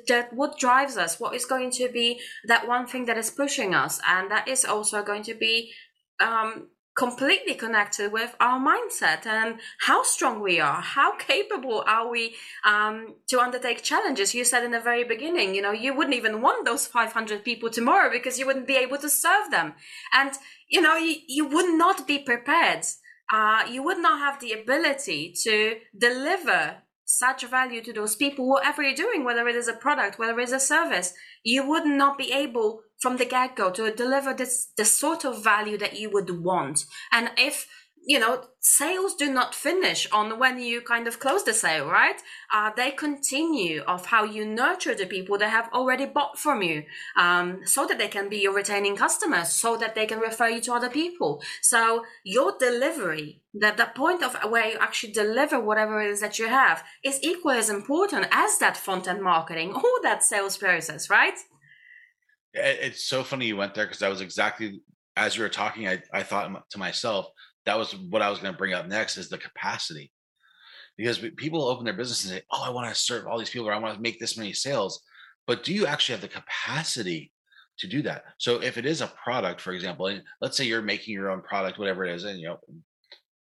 that 0.08 0.32
what 0.32 0.58
drives 0.58 0.96
us 0.96 1.18
what 1.18 1.34
is 1.34 1.44
going 1.44 1.70
to 1.70 1.88
be 1.88 2.20
that 2.44 2.68
one 2.68 2.86
thing 2.86 3.06
that 3.06 3.18
is 3.18 3.30
pushing 3.30 3.74
us. 3.74 4.00
And 4.06 4.30
that 4.30 4.48
is 4.48 4.64
also 4.64 5.02
going 5.02 5.22
to 5.24 5.34
be 5.34 5.72
um, 6.20 6.68
completely 6.96 7.54
connected 7.54 8.12
with 8.12 8.36
our 8.40 8.60
mindset 8.60 9.24
and 9.24 9.58
how 9.86 10.02
strong 10.02 10.42
we 10.42 10.60
are 10.60 10.82
how 10.82 11.16
capable 11.16 11.82
are 11.86 12.10
we 12.10 12.34
um, 12.64 13.14
to 13.28 13.40
undertake 13.40 13.82
challenges. 13.82 14.34
You 14.34 14.44
said 14.44 14.64
in 14.64 14.72
the 14.72 14.80
very 14.80 15.04
beginning 15.04 15.54
you 15.54 15.62
know 15.62 15.72
you 15.72 15.94
wouldn't 15.94 16.16
even 16.16 16.42
want 16.42 16.66
those 16.66 16.86
500 16.86 17.44
people 17.44 17.70
tomorrow 17.70 18.10
because 18.10 18.38
you 18.38 18.46
wouldn't 18.46 18.66
be 18.66 18.76
able 18.76 18.98
to 18.98 19.08
serve 19.08 19.50
them. 19.50 19.74
And 20.12 20.32
you 20.68 20.82
know 20.82 20.96
you, 20.96 21.16
you 21.26 21.46
would 21.46 21.74
not 21.76 22.06
be 22.06 22.18
prepared. 22.18 22.84
Uh, 23.32 23.62
you 23.70 23.82
would 23.82 23.98
not 23.98 24.18
have 24.18 24.40
the 24.40 24.52
ability 24.52 25.32
to 25.44 25.76
deliver 25.96 26.82
such 27.18 27.44
value 27.46 27.82
to 27.82 27.92
those 27.92 28.16
people, 28.16 28.48
whatever 28.48 28.82
you're 28.82 28.94
doing, 28.94 29.24
whether 29.24 29.48
it 29.48 29.56
is 29.56 29.68
a 29.68 29.72
product, 29.72 30.18
whether 30.18 30.38
it 30.38 30.44
is 30.44 30.52
a 30.52 30.60
service, 30.60 31.12
you 31.42 31.66
would 31.66 31.86
not 31.86 32.16
be 32.16 32.32
able 32.32 32.82
from 33.00 33.16
the 33.16 33.24
get 33.24 33.56
go 33.56 33.70
to 33.70 33.92
deliver 33.92 34.32
this 34.32 34.68
the 34.76 34.84
sort 34.84 35.24
of 35.24 35.42
value 35.42 35.78
that 35.78 35.98
you 35.98 36.10
would 36.10 36.30
want. 36.30 36.84
And 37.10 37.30
if 37.36 37.66
you 38.02 38.18
know, 38.18 38.42
sales 38.60 39.14
do 39.14 39.30
not 39.30 39.54
finish 39.54 40.10
on 40.10 40.38
when 40.38 40.58
you 40.58 40.80
kind 40.80 41.06
of 41.06 41.20
close 41.20 41.44
the 41.44 41.52
sale, 41.52 41.86
right? 41.86 42.16
Uh, 42.52 42.70
they 42.74 42.90
continue 42.90 43.82
of 43.82 44.06
how 44.06 44.24
you 44.24 44.44
nurture 44.44 44.94
the 44.94 45.06
people 45.06 45.36
that 45.38 45.50
have 45.50 45.68
already 45.72 46.06
bought 46.06 46.38
from 46.38 46.62
you, 46.62 46.84
um, 47.16 47.60
so 47.64 47.86
that 47.86 47.98
they 47.98 48.08
can 48.08 48.28
be 48.28 48.38
your 48.38 48.54
retaining 48.54 48.96
customers, 48.96 49.50
so 49.50 49.76
that 49.76 49.94
they 49.94 50.06
can 50.06 50.18
refer 50.18 50.48
you 50.48 50.60
to 50.60 50.72
other 50.72 50.88
people. 50.88 51.42
So 51.60 52.04
your 52.24 52.54
delivery, 52.58 53.42
the, 53.52 53.74
the 53.76 53.90
point 53.94 54.22
of 54.22 54.36
where 54.50 54.70
you 54.70 54.78
actually 54.78 55.12
deliver 55.12 55.60
whatever 55.60 56.00
it 56.02 56.10
is 56.10 56.20
that 56.20 56.38
you 56.38 56.48
have, 56.48 56.82
is 57.04 57.20
equally 57.22 57.58
as 57.58 57.70
important 57.70 58.26
as 58.32 58.58
that 58.58 58.76
front 58.76 59.08
end 59.08 59.22
marketing 59.22 59.74
or 59.74 60.02
that 60.02 60.22
sales 60.24 60.56
process, 60.56 61.10
right? 61.10 61.38
It's 62.52 63.04
so 63.04 63.22
funny 63.22 63.46
you 63.46 63.56
went 63.56 63.74
there 63.74 63.84
because 63.84 64.00
that 64.00 64.10
was 64.10 64.20
exactly 64.20 64.80
as 65.16 65.36
you 65.36 65.42
were 65.42 65.48
talking. 65.48 65.86
I, 65.86 66.02
I 66.12 66.22
thought 66.22 66.50
to 66.70 66.78
myself 66.78 67.26
that 67.66 67.78
was 67.78 67.92
what 67.94 68.22
I 68.22 68.30
was 68.30 68.38
going 68.38 68.52
to 68.52 68.58
bring 68.58 68.74
up 68.74 68.88
next 68.88 69.16
is 69.16 69.28
the 69.28 69.38
capacity. 69.38 70.12
Because 70.96 71.18
people 71.36 71.64
open 71.64 71.84
their 71.84 71.94
business 71.94 72.24
and 72.24 72.34
say, 72.34 72.42
"Oh, 72.50 72.62
I 72.64 72.70
want 72.70 72.88
to 72.88 73.00
serve 73.00 73.26
all 73.26 73.38
these 73.38 73.50
people, 73.50 73.68
or 73.68 73.72
I 73.72 73.78
want 73.78 73.94
to 73.94 74.02
make 74.02 74.20
this 74.20 74.36
many 74.36 74.52
sales," 74.52 75.02
but 75.46 75.64
do 75.64 75.72
you 75.72 75.86
actually 75.86 76.14
have 76.14 76.22
the 76.22 76.28
capacity 76.28 77.32
to 77.80 77.86
do 77.86 78.02
that. 78.02 78.24
So 78.38 78.62
if 78.62 78.78
it 78.78 78.86
is 78.86 79.00
a 79.00 79.12
product, 79.22 79.60
for 79.60 79.72
example, 79.72 80.06
and 80.06 80.22
let's 80.40 80.56
say 80.56 80.64
you're 80.64 80.82
making 80.82 81.14
your 81.14 81.30
own 81.30 81.40
product, 81.40 81.78
whatever 81.78 82.04
it 82.04 82.14
is, 82.14 82.24
and 82.24 82.38
you 82.38 82.48
know, 82.48 82.58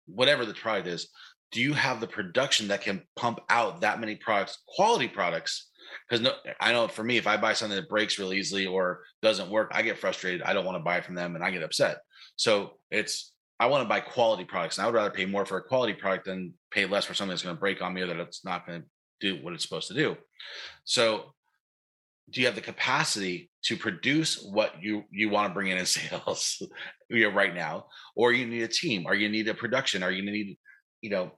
whatever 0.08 0.46
the 0.46 0.54
product 0.54 0.88
is, 0.88 1.10
do 1.52 1.62
you 1.62 1.74
have 1.74 2.02
the 2.02 2.08
production 2.08 2.68
that 2.68 2.82
can 2.82 3.04
pump 3.16 3.40
out 3.50 3.82
that 3.82 4.00
many 4.00 4.16
products, 4.16 4.58
quality 4.68 5.08
products? 5.08 5.70
Because 6.10 6.22
no, 6.22 6.34
I 6.60 6.72
know 6.72 6.88
for 6.88 7.04
me, 7.04 7.18
if 7.18 7.28
I 7.28 7.38
buy 7.38 7.54
something 7.54 7.76
that 7.76 7.88
breaks 7.88 8.20
really 8.20 8.38
easily 8.38 8.66
or 8.66 9.02
doesn't 9.22 9.50
work, 9.50 9.72
I 9.74 9.84
get 9.84 10.00
frustrated. 10.00 10.42
I 10.42 10.54
don't 10.54 10.66
want 10.66 10.78
to 10.78 10.84
buy 10.84 11.02
from 11.02 11.16
them, 11.16 11.36
and 11.36 11.44
I 11.44 11.52
get 11.52 11.64
upset. 11.64 11.98
So 12.36 12.80
it's 12.90 13.32
I 13.60 13.68
want 13.68 13.84
to 13.84 13.90
buy 13.90 14.02
quality 14.02 14.44
products, 14.44 14.78
and 14.78 14.84
I 14.84 14.88
would 14.88 14.96
rather 14.96 15.10
pay 15.10 15.26
more 15.26 15.46
for 15.46 15.58
a 15.58 15.64
quality 15.64 15.94
product 15.94 16.26
than 16.26 16.54
pay 16.72 16.86
less 16.86 17.06
for 17.06 17.14
something 17.14 17.30
that's 17.30 17.44
going 17.44 17.56
to 17.56 17.60
break 17.60 17.82
on 17.82 17.94
me 17.94 18.02
or 18.02 18.08
that 18.08 18.18
it's 18.18 18.44
not 18.44 18.68
going 18.68 18.82
to 18.82 18.88
do 19.22 19.44
what 19.44 19.54
it's 19.54 19.64
supposed 19.64 19.88
to 19.88 19.94
do. 19.94 20.18
So 20.84 21.34
do 22.30 22.42
you 22.42 22.48
have 22.48 22.56
the 22.56 22.62
capacity 22.62 23.50
to 23.64 23.78
produce 23.78 24.44
what 24.44 24.82
you 24.82 25.04
you 25.12 25.30
want 25.30 25.50
to 25.50 25.54
bring 25.54 25.68
in 25.68 25.78
in 25.78 25.86
sales 25.86 26.62
you 27.10 27.30
right 27.30 27.56
now? 27.56 27.88
Or 28.16 28.34
you 28.34 28.46
need 28.46 28.64
a 28.64 28.68
team? 28.68 29.06
Or 29.06 29.14
you 29.14 29.30
need 29.30 29.48
a 29.48 29.54
production? 29.54 30.04
Are 30.04 30.12
you 30.12 30.24
need 30.24 30.58
you 31.02 31.10
know 31.10 31.32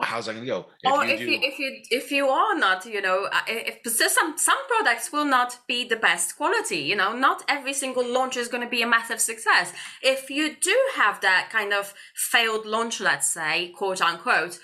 how's 0.00 0.26
that 0.26 0.32
going 0.32 0.44
to 0.44 0.50
go? 0.50 0.66
If 0.82 0.92
or 0.92 1.04
you 1.04 1.12
if 1.12 1.18
do, 1.18 1.30
you 1.30 1.38
if 1.42 1.58
you 1.58 1.82
if 1.90 2.12
you 2.12 2.28
are 2.28 2.58
not 2.58 2.86
you 2.86 3.00
know 3.00 3.28
uh, 3.30 3.40
if 3.46 3.86
some 3.86 4.36
some 4.36 4.58
products 4.68 5.12
will 5.12 5.24
not 5.24 5.58
be 5.66 5.86
the 5.86 5.96
best 5.96 6.36
quality 6.36 6.78
you 6.78 6.96
know 6.96 7.12
not 7.12 7.42
every 7.48 7.74
single 7.74 8.06
launch 8.06 8.36
is 8.36 8.48
going 8.48 8.62
to 8.62 8.68
be 8.68 8.82
a 8.82 8.86
massive 8.86 9.20
success. 9.20 9.72
If 10.02 10.30
you 10.30 10.56
do 10.56 10.76
have 10.96 11.20
that 11.20 11.50
kind 11.50 11.72
of 11.72 11.94
failed 12.14 12.66
launch 12.66 13.00
let's 13.00 13.28
say 13.28 13.72
quote 13.76 14.00
unquote 14.00 14.58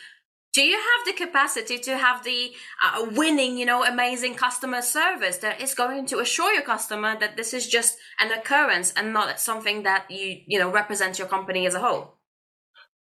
do 0.52 0.62
you 0.62 0.76
have 0.76 1.04
the 1.04 1.12
capacity 1.12 1.78
to 1.80 1.98
have 1.98 2.24
the 2.24 2.52
uh, 2.82 3.06
winning 3.12 3.58
you 3.58 3.66
know 3.66 3.84
amazing 3.84 4.34
customer 4.34 4.82
service 4.82 5.38
that 5.38 5.60
is 5.60 5.74
going 5.74 6.06
to 6.06 6.18
assure 6.20 6.52
your 6.52 6.62
customer 6.62 7.18
that 7.18 7.36
this 7.36 7.52
is 7.52 7.66
just 7.66 7.98
an 8.20 8.32
occurrence 8.32 8.92
and 8.96 9.12
not 9.12 9.38
something 9.40 9.82
that 9.82 10.10
you 10.10 10.40
you 10.46 10.58
know 10.58 10.70
represents 10.70 11.18
your 11.18 11.28
company 11.28 11.66
as 11.66 11.74
a 11.74 11.80
whole? 11.80 12.18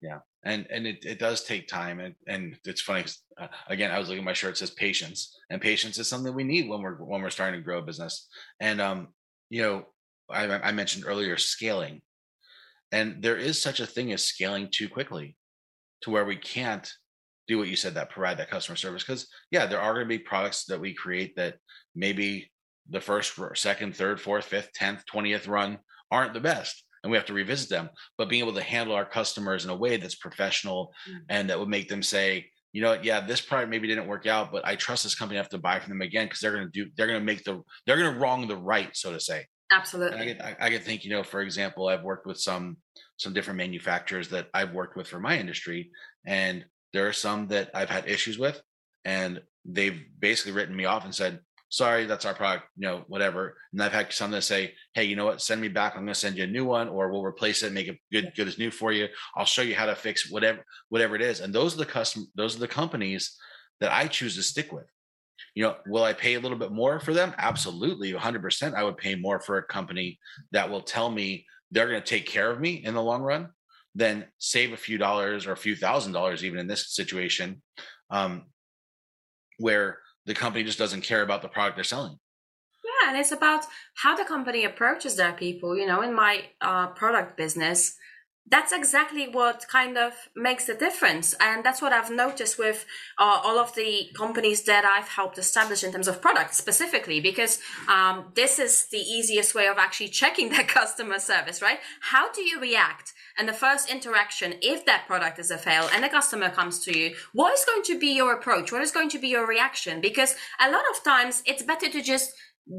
Yeah 0.02 0.20
and 0.43 0.67
and 0.71 0.88
it, 0.88 1.05
it 1.05 1.19
does 1.19 1.43
take 1.43 1.67
time 1.67 2.00
and 2.00 2.15
and 2.27 2.57
it's 2.65 2.81
funny 2.81 3.05
uh, 3.39 3.48
again 3.67 3.91
i 3.91 4.00
was 4.00 4.07
looking 4.07 4.24
at 4.24 4.25
my 4.25 4.33
shirt 4.33 4.57
says 4.57 4.71
patience 4.71 5.38
and 5.50 5.62
patience 5.62 6.00
is 6.00 6.07
something 6.07 6.33
we 6.33 6.43
need 6.43 6.67
when 6.67 6.81
we're 6.81 6.95
when 6.95 7.21
we're 7.21 7.29
starting 7.29 7.60
to 7.60 7.63
grow 7.63 7.79
a 7.79 7.83
business. 7.83 8.27
And 8.60 8.81
um 8.81 9.10
you 9.50 9.62
know 9.62 9.86
i, 10.29 10.45
I 10.45 10.71
mentioned 10.71 11.05
earlier 11.07 11.38
scaling. 11.38 12.01
And 12.93 13.24
there 13.24 13.38
is 13.38 13.62
such 13.62 13.79
a 13.79 13.86
thing 13.86 14.12
as 14.12 14.24
scaling 14.24 14.67
too 14.69 14.89
quickly 14.89 15.38
to 16.01 16.12
where 16.12 16.25
we 16.25 16.36
can't 16.36 16.91
do 17.48 17.57
what 17.57 17.69
you 17.69 17.77
said 17.77 17.93
that 17.93 18.10
provide 18.10 18.38
that 18.38 18.50
customer 18.50 18.75
service. 18.75 19.03
Because 19.03 19.27
yeah 19.51 19.65
there 19.65 19.79
are 19.79 19.93
going 19.93 20.05
to 20.05 20.17
be 20.17 20.19
products 20.19 20.65
that 20.65 20.81
we 20.81 20.93
create 20.93 21.36
that 21.36 21.55
maybe 21.95 22.51
the 22.89 23.01
first 23.01 23.39
second 23.55 23.95
third 23.95 24.19
fourth 24.19 24.45
fifth 24.45 24.71
10th 24.79 25.03
20th 25.13 25.48
run 25.48 25.77
aren't 26.10 26.33
the 26.33 26.39
best 26.39 26.83
and 27.03 27.12
we 27.12 27.17
have 27.17 27.25
to 27.25 27.34
revisit 27.34 27.70
them 27.70 27.89
but 28.17 28.29
being 28.29 28.43
able 28.43 28.53
to 28.53 28.62
handle 28.63 28.96
our 28.96 29.05
customers 29.05 29.63
in 29.63 29.72
a 29.72 29.75
way 29.75 29.98
that's 29.98 30.15
professional 30.15 30.93
mm-hmm. 31.10 31.20
and 31.29 31.50
that 31.50 31.60
would 31.60 31.70
make 31.70 31.89
them 31.89 32.03
say 32.03 32.46
you 32.74 32.81
know 32.81 32.98
yeah 33.01 33.20
this 33.20 33.41
product 33.41 33.70
maybe 33.70 33.88
didn't 33.88 34.08
work 34.08 34.27
out 34.27 34.51
but 34.51 34.65
i 34.65 34.75
trust 34.75 35.03
this 35.03 35.15
company 35.15 35.38
enough 35.38 35.50
to 35.50 35.58
buy 35.58 35.79
from 35.79 35.89
them 35.89 36.01
again 36.01 36.25
because 36.25 36.39
they're 36.39 36.53
going 36.53 36.70
to 36.70 36.72
do 36.72 36.89
they're 36.96 37.08
going 37.08 37.20
to 37.20 37.25
make 37.25 37.43
the 37.43 37.62
they're 37.86 37.98
going 37.98 38.13
to 38.13 38.20
wrong 38.20 38.48
the 38.48 38.55
right 38.55 38.96
so 38.96 39.12
to 39.12 39.20
say. 39.20 39.46
Absolutely 39.74 40.20
and 40.20 40.22
I, 40.22 40.25
get, 40.25 40.41
I, 40.62 40.67
I 40.67 40.70
can 40.70 40.81
think 40.81 41.05
you 41.05 41.12
know 41.12 41.24
for 41.24 41.41
example 41.41 41.88
i've 41.88 42.03
worked 42.03 42.27
with 42.27 42.38
some 42.38 42.77
some 43.17 43.34
different 43.34 43.58
manufacturers 43.58 44.27
that 44.29 44.48
i've 44.53 44.74
worked 44.74 44.98
with 44.98 45.08
for 45.08 45.20
my 45.20 45.38
industry 45.38 45.91
and 46.25 46.65
there 46.93 47.08
are 47.08 47.13
some 47.13 47.48
that 47.48 47.70
I've 47.74 47.89
had 47.89 48.08
issues 48.08 48.38
with, 48.38 48.62
and 49.05 49.41
they've 49.65 50.01
basically 50.20 50.51
written 50.51 50.75
me 50.75 50.86
off 50.86 51.05
and 51.05 51.15
said, 51.15 51.39
sorry, 51.72 52.06
that's 52.06 52.25
our 52.25 52.34
product, 52.34 52.66
you 52.78 52.88
know, 52.88 53.04
whatever. 53.08 53.58
And 53.72 53.82
I've 53.82 53.94
had 53.94 54.13
some 54.13 54.30
that 54.32 54.44
say, 54.44 54.74
hey, 54.94 55.06
you 55.06 55.16
know 55.16 55.25
what, 55.25 55.42
send 55.42 55.60
me 55.60 55.70
back. 55.70 55.94
I'm 55.94 56.01
going 56.01 56.13
to 56.13 56.20
send 56.20 56.38
you 56.38 56.44
a 56.44 56.48
new 56.48 56.66
one, 56.66 56.90
or 56.90 57.10
we'll 57.10 57.24
replace 57.24 57.63
it, 57.63 57.72
make 57.74 57.88
it 57.88 57.98
good, 58.12 58.32
good 58.36 58.48
as 58.48 58.60
new 58.60 58.70
for 58.70 58.92
you. 58.92 59.08
I'll 59.36 59.46
show 59.46 59.63
you 59.63 59.74
how 59.74 59.88
to 59.88 59.96
fix 59.96 60.30
whatever, 60.30 60.63
whatever 60.90 61.16
it 61.16 61.22
is. 61.22 61.40
And 61.40 61.54
those 61.54 61.74
are 61.74 61.80
the 61.80 61.86
custom, 61.86 62.28
those 62.36 62.56
are 62.56 62.60
the 62.60 62.68
companies 62.68 63.38
that 63.80 63.92
I 63.92 64.08
choose 64.08 64.36
to 64.36 64.44
stick 64.44 64.72
with. 64.72 64.86
You 65.56 65.63
know, 65.63 65.78
will 65.88 66.04
I 66.04 66.13
pay 66.13 66.36
a 66.36 66.40
little 66.40 66.58
bit 66.58 66.72
more 66.72 67.00
for 67.00 67.13
them? 67.13 67.34
Absolutely, 67.38 68.13
100%. 68.13 68.75
I 68.75 68.84
would 68.84 68.98
pay 68.98 69.16
more 69.16 69.40
for 69.40 69.58
a 69.58 69.63
company 69.63 70.20
that 70.51 70.70
will 70.70 70.82
tell 70.82 71.10
me 71.10 71.46
they're 71.72 71.90
going 71.90 72.01
to 72.01 72.08
take 72.08 72.28
care 72.28 72.51
of 72.51 72.60
me 72.60 72.84
in 72.86 72.94
the 72.94 73.01
long 73.01 73.22
run 73.22 73.50
then 73.94 74.25
save 74.38 74.72
a 74.72 74.78
few 74.78 74.98
dollars 74.98 75.46
or 75.46 75.51
a 75.51 75.58
few 75.58 75.75
thousand 75.75 76.13
dollars 76.13 76.44
even 76.44 76.60
in 76.60 76.68
this 76.68 76.94
situation 76.94 77.62
um, 78.10 78.44
where 79.58 80.00
the 80.25 80.34
company 80.34 80.63
just 80.63 80.80
doesn't 80.80 81.01
care 81.01 81.22
about 81.22 81.42
the 81.42 81.48
product 81.48 81.78
they're 81.78 81.84
selling. 81.84 82.18
Yeah 82.84 83.10
and 83.10 83.20
it's 83.20 83.32
about 83.32 83.66
how 83.96 84.16
the 84.16 84.25
company 84.25 84.63
approaches 84.63 85.16
their 85.16 85.34
people 85.34 85.78
you 85.78 85.86
know 85.86 86.01
in 86.01 86.13
my 86.13 86.44
uh, 86.62 86.88
product 86.88 87.38
business 87.38 87.96
that's 88.50 88.74
exactly 88.74 89.27
what 89.27 89.65
kind 89.69 89.98
of 89.98 90.13
makes 90.36 90.65
the 90.65 90.74
difference. 90.74 91.33
And 91.39 91.63
that's 91.63 91.81
what 91.81 91.93
i've 91.93 92.12
noticed 92.12 92.57
with 92.57 92.86
uh, 93.17 93.39
all 93.43 93.57
of 93.57 93.74
the 93.75 94.10
companies 94.15 94.63
that 94.63 94.83
i've 94.86 95.07
helped 95.07 95.38
establish 95.38 95.83
in 95.83 95.91
terms 95.91 96.07
of 96.07 96.21
products 96.21 96.57
specifically 96.57 97.19
because 97.19 97.60
um, 97.88 98.31
this 98.36 98.60
is 98.60 98.88
the 98.88 98.98
easiest 98.98 99.55
way 99.55 99.67
of 99.67 99.77
actually 99.77 100.07
checking 100.21 100.50
their 100.50 100.63
customer 100.63 101.19
service 101.19 101.62
right? 101.62 101.79
How 102.01 102.31
do 102.31 102.41
you 102.41 102.60
react 102.60 103.13
and 103.38 103.48
the 103.48 103.53
first 103.53 103.89
interaction 103.89 104.55
if 104.62 104.86
that 104.86 105.07
product 105.07 105.39
is 105.39 105.51
a 105.51 105.57
fail 105.57 105.89
and 105.93 106.03
a 106.03 106.10
customer 106.10 106.50
comes 106.50 106.79
to 106.86 106.98
you? 106.98 107.15
What 107.33 107.53
is 107.53 107.65
going 107.65 107.83
to 107.83 108.00
be 108.00 108.15
your 108.15 108.33
approach? 108.33 108.71
What 108.71 108.81
is 108.81 108.91
going 108.91 109.10
to 109.10 109.19
be 109.19 109.29
your 109.29 109.48
reaction? 109.48 110.01
Because 110.01 110.36
a 110.60 110.69
lot 110.69 110.83
of 110.93 111.03
times 111.03 111.41
it's 111.45 111.63
better 111.63 111.89
to 111.89 112.01
just 112.01 112.33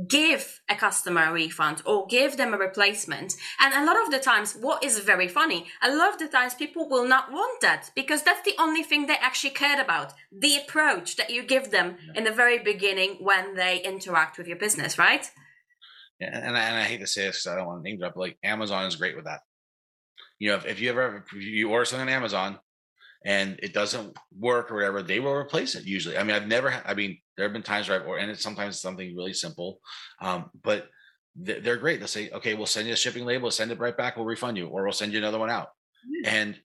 give 0.09 0.61
a 0.69 0.75
customer 0.75 1.25
a 1.25 1.33
refund 1.33 1.83
or 1.85 2.07
give 2.07 2.37
them 2.37 2.55
a 2.55 2.59
replacement. 2.59 3.35
And 3.61 3.75
a 3.75 3.85
lot 3.85 4.03
of 4.03 4.11
the 4.11 4.19
times, 4.19 4.55
what 4.55 4.83
is 4.83 4.99
very 5.01 5.29
funny, 5.29 5.67
a 5.83 5.95
lot 5.95 6.13
of 6.13 6.19
the 6.19 6.29
times 6.29 6.55
people 6.55 6.89
will 6.89 7.07
not 7.07 7.33
want 7.33 7.61
that 7.61 7.91
because 7.95 8.23
that's 8.23 8.45
the 8.45 8.55
only 8.59 8.83
thing 8.83 9.07
they 9.07 9.17
actually 9.21 9.51
cared 9.51 9.81
about 9.81 10.15
the 10.31 10.57
approach 10.57 11.17
that 11.17 11.31
you 11.31 11.43
give 11.43 11.71
them 11.71 11.97
in 12.15 12.25
the 12.25 12.31
very 12.31 12.59
beginning 12.59 13.17
when 13.21 13.55
they 13.55 13.83
interact 13.83 14.39
with 14.39 14.47
your 14.47 14.59
business, 14.59 14.99
right? 14.99 15.31
Yeah, 16.21 16.39
and 16.39 16.57
I, 16.57 16.61
and 16.61 16.77
I 16.77 16.85
hate 16.85 17.01
to 17.01 17.07
say 17.07 17.27
this 17.27 17.43
because 17.43 17.53
I 17.53 17.57
don't 17.57 17.67
want 17.67 17.83
to 17.83 17.89
name 17.89 17.99
drop, 17.99 18.15
but 18.15 18.21
like 18.21 18.39
Amazon 18.45 18.87
is 18.87 18.97
great 18.97 19.17
with 19.17 19.25
that. 19.25 19.41
You 20.39 20.51
know, 20.51 20.57
if, 20.57 20.67
if 20.67 20.81
you 20.81 20.91
ever 20.91 21.25
if 21.35 21.43
you 21.43 21.71
order 21.71 21.85
something 21.85 22.09
on 22.09 22.15
Amazon 22.15 22.59
and 23.25 23.59
it 23.63 23.73
doesn't 23.73 24.17
work 24.39 24.71
or 24.71 24.77
whatever, 24.77 25.03
they 25.03 25.21
will 25.21 25.33
replace 25.33 25.75
it 25.75 25.85
usually. 25.85 26.19
I 26.19 26.23
mean, 26.23 26.35
I've 26.35 26.49
never, 26.49 26.73
I 26.85 26.95
mean, 26.95 27.19
there 27.37 27.45
have 27.45 27.53
been 27.53 27.63
times 27.63 27.89
where 27.89 28.01
I've, 28.01 28.07
or, 28.07 28.19
and 28.19 28.31
it's 28.31 28.43
sometimes 28.43 28.81
something 28.81 29.17
really 29.17 29.35
simple, 29.35 29.81
um, 30.21 30.51
but 30.63 30.89
they're 31.35 31.77
great. 31.77 31.99
They'll 31.99 32.09
say, 32.09 32.31
okay, 32.31 32.55
we'll 32.55 32.67
send 32.67 32.87
you 32.87 32.93
a 32.93 32.97
shipping 32.97 33.25
label, 33.25 33.51
send 33.51 33.71
it 33.71 33.79
right 33.79 33.97
back, 33.97 34.17
we'll 34.17 34.27
refund 34.27 34.59
you, 34.59 34.67
or 34.67 34.83
we'll 34.83 34.93
send 34.93 35.13
you 35.13 35.19
another 35.19 35.39
one 35.39 35.51
out. 35.51 35.69
Mm-hmm. 36.07 36.35
And 36.35 36.61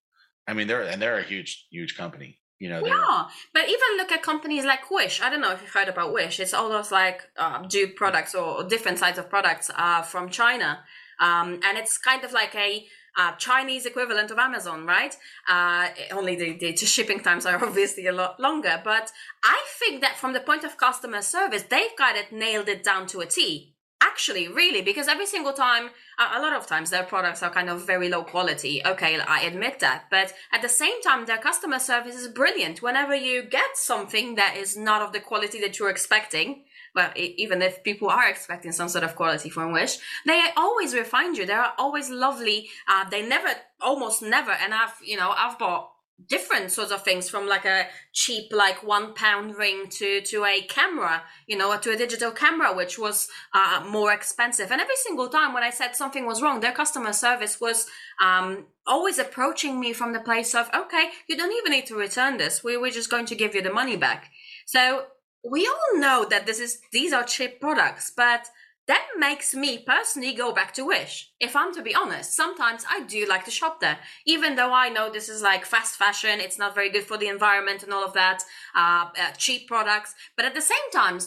I 0.46 0.52
mean, 0.54 0.66
they're, 0.66 0.82
and 0.82 1.00
they're 1.00 1.18
a 1.18 1.22
huge, 1.22 1.66
huge 1.70 1.96
company. 1.96 2.38
You 2.60 2.68
know, 2.68 2.84
yeah, 2.84 3.26
but 3.54 3.68
even 3.68 3.96
look 3.98 4.10
at 4.10 4.20
companies 4.20 4.64
like 4.64 4.90
Wish. 4.90 5.22
I 5.22 5.30
don't 5.30 5.40
know 5.40 5.52
if 5.52 5.62
you've 5.62 5.70
heard 5.70 5.86
about 5.86 6.12
Wish. 6.12 6.40
It's 6.40 6.52
all 6.52 6.68
those 6.68 6.90
like 6.90 7.22
uh, 7.36 7.62
dupe 7.62 7.94
products 7.94 8.34
or 8.34 8.64
different 8.64 8.98
sides 8.98 9.16
of 9.16 9.30
products 9.30 9.70
uh, 9.76 10.02
from 10.02 10.28
China, 10.28 10.80
um, 11.20 11.60
and 11.62 11.78
it's 11.78 11.98
kind 11.98 12.24
of 12.24 12.32
like 12.32 12.56
a 12.56 12.84
uh, 13.18 13.32
Chinese 13.32 13.84
equivalent 13.84 14.30
of 14.30 14.38
Amazon, 14.38 14.86
right? 14.86 15.14
Uh, 15.48 15.88
only 16.12 16.36
the, 16.36 16.52
the 16.56 16.76
shipping 16.76 17.20
times 17.20 17.44
are 17.44 17.62
obviously 17.68 18.06
a 18.06 18.12
lot 18.12 18.38
longer. 18.40 18.80
But 18.82 19.10
I 19.44 19.62
think 19.78 20.00
that 20.00 20.16
from 20.16 20.32
the 20.32 20.40
point 20.40 20.64
of 20.64 20.76
customer 20.76 21.20
service, 21.20 21.64
they've 21.64 21.96
got 21.98 22.16
it 22.16 22.32
nailed 22.32 22.68
it 22.68 22.84
down 22.84 23.06
to 23.08 23.20
a 23.20 23.26
T. 23.26 23.74
Actually, 24.00 24.46
really, 24.46 24.80
because 24.80 25.08
every 25.08 25.26
single 25.26 25.52
time, 25.52 25.90
a 26.18 26.40
lot 26.40 26.52
of 26.52 26.68
times 26.68 26.90
their 26.90 27.02
products 27.02 27.42
are 27.42 27.50
kind 27.50 27.68
of 27.68 27.84
very 27.84 28.08
low 28.08 28.22
quality. 28.22 28.80
Okay, 28.86 29.18
I 29.18 29.40
admit 29.40 29.80
that. 29.80 30.04
But 30.08 30.32
at 30.52 30.62
the 30.62 30.68
same 30.68 31.02
time, 31.02 31.26
their 31.26 31.38
customer 31.38 31.80
service 31.80 32.14
is 32.14 32.28
brilliant. 32.28 32.80
Whenever 32.80 33.14
you 33.14 33.42
get 33.42 33.76
something 33.76 34.36
that 34.36 34.56
is 34.56 34.76
not 34.76 35.02
of 35.02 35.12
the 35.12 35.18
quality 35.18 35.60
that 35.60 35.80
you're 35.80 35.90
expecting, 35.90 36.64
well, 36.98 37.12
even 37.14 37.62
if 37.62 37.84
people 37.84 38.08
are 38.10 38.28
expecting 38.28 38.72
some 38.72 38.88
sort 38.88 39.04
of 39.04 39.14
quality 39.14 39.48
from 39.50 39.72
Wish, 39.72 39.98
they 40.26 40.46
always 40.56 40.94
refine 40.94 41.36
you. 41.36 41.46
They 41.46 41.52
are 41.52 41.72
always 41.78 42.10
lovely. 42.10 42.70
Uh, 42.88 43.08
they 43.08 43.24
never, 43.24 43.50
almost 43.80 44.20
never, 44.20 44.50
and 44.50 44.74
I've, 44.74 44.94
you 45.04 45.16
know, 45.16 45.30
I've 45.30 45.60
bought 45.60 45.92
different 46.26 46.72
sorts 46.72 46.90
of 46.90 47.04
things 47.04 47.30
from 47.30 47.46
like 47.46 47.64
a 47.64 47.86
cheap 48.12 48.52
like 48.52 48.82
one 48.82 49.14
pound 49.14 49.54
ring 49.54 49.86
to 49.88 50.20
to 50.22 50.44
a 50.44 50.62
camera 50.62 51.22
you 51.46 51.56
know 51.56 51.78
to 51.78 51.92
a 51.92 51.96
digital 51.96 52.32
camera 52.32 52.74
which 52.74 52.98
was 52.98 53.28
uh, 53.54 53.86
more 53.88 54.12
expensive 54.12 54.72
and 54.72 54.80
every 54.80 54.96
single 54.96 55.28
time 55.28 55.54
when 55.54 55.62
i 55.62 55.70
said 55.70 55.94
something 55.94 56.26
was 56.26 56.42
wrong 56.42 56.58
their 56.58 56.72
customer 56.72 57.12
service 57.12 57.60
was 57.60 57.86
um, 58.20 58.66
always 58.84 59.16
approaching 59.20 59.78
me 59.78 59.92
from 59.92 60.12
the 60.12 60.18
place 60.18 60.56
of 60.56 60.68
okay 60.74 61.10
you 61.28 61.36
don't 61.36 61.56
even 61.56 61.70
need 61.70 61.86
to 61.86 61.94
return 61.94 62.36
this 62.36 62.64
we, 62.64 62.76
we're 62.76 62.90
just 62.90 63.12
going 63.12 63.26
to 63.26 63.36
give 63.36 63.54
you 63.54 63.62
the 63.62 63.72
money 63.72 63.96
back 63.96 64.32
so 64.66 65.04
we 65.44 65.66
all 65.66 66.00
know 66.00 66.26
that 66.28 66.46
this 66.46 66.60
is 66.60 66.80
these 66.92 67.12
are 67.12 67.24
cheap 67.24 67.60
products, 67.60 68.12
but 68.16 68.48
that 68.86 69.06
makes 69.18 69.54
me 69.54 69.78
personally 69.78 70.32
go 70.32 70.52
back 70.52 70.72
to 70.74 70.84
Wish. 70.86 71.30
If 71.38 71.54
I'm 71.54 71.74
to 71.74 71.82
be 71.82 71.94
honest, 71.94 72.34
sometimes 72.34 72.84
I 72.88 73.02
do 73.02 73.26
like 73.28 73.44
to 73.44 73.50
shop 73.50 73.80
there, 73.80 73.98
even 74.26 74.56
though 74.56 74.72
I 74.72 74.88
know 74.88 75.10
this 75.10 75.28
is 75.28 75.42
like 75.42 75.66
fast 75.66 75.96
fashion, 75.96 76.40
it's 76.40 76.58
not 76.58 76.74
very 76.74 76.90
good 76.90 77.04
for 77.04 77.18
the 77.18 77.28
environment 77.28 77.82
and 77.82 77.92
all 77.92 78.04
of 78.04 78.14
that, 78.14 78.42
uh, 78.74 79.06
uh, 79.18 79.32
cheap 79.36 79.68
products. 79.68 80.14
But 80.36 80.46
at 80.46 80.54
the 80.54 80.62
same 80.62 80.90
time, 80.90 81.18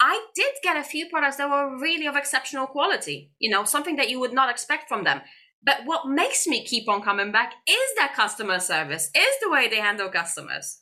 I 0.00 0.26
did 0.34 0.52
get 0.62 0.76
a 0.76 0.84
few 0.84 1.08
products 1.08 1.36
that 1.36 1.48
were 1.48 1.80
really 1.80 2.06
of 2.06 2.16
exceptional 2.16 2.66
quality, 2.66 3.32
you 3.38 3.50
know, 3.50 3.64
something 3.64 3.96
that 3.96 4.10
you 4.10 4.20
would 4.20 4.34
not 4.34 4.50
expect 4.50 4.88
from 4.88 5.04
them. 5.04 5.22
But 5.62 5.80
what 5.84 6.06
makes 6.06 6.46
me 6.46 6.64
keep 6.64 6.88
on 6.88 7.02
coming 7.02 7.32
back 7.32 7.54
is 7.66 7.94
their 7.96 8.08
customer 8.08 8.60
service, 8.60 9.10
is 9.16 9.40
the 9.40 9.50
way 9.50 9.68
they 9.68 9.80
handle 9.80 10.10
customers. 10.10 10.80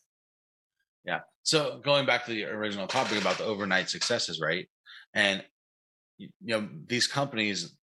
Yeah. 1.05 1.21
So 1.43 1.81
going 1.85 2.07
back 2.07 2.25
to 2.25 2.33
the 2.33 2.45
original 2.45 2.87
topic 2.87 3.21
about 3.21 3.39
the 3.39 3.45
overnight 3.45 3.91
successes, 3.91 4.41
right? 4.41 4.67
And 5.15 5.45
you 6.19 6.31
know, 6.41 6.69
these 6.87 7.07
companies, 7.07 7.77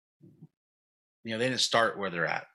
you 1.23 1.31
know, 1.31 1.38
they 1.38 1.49
didn't 1.49 1.61
start 1.61 1.97
where 1.97 2.09
they're 2.09 2.25
at. 2.25 2.45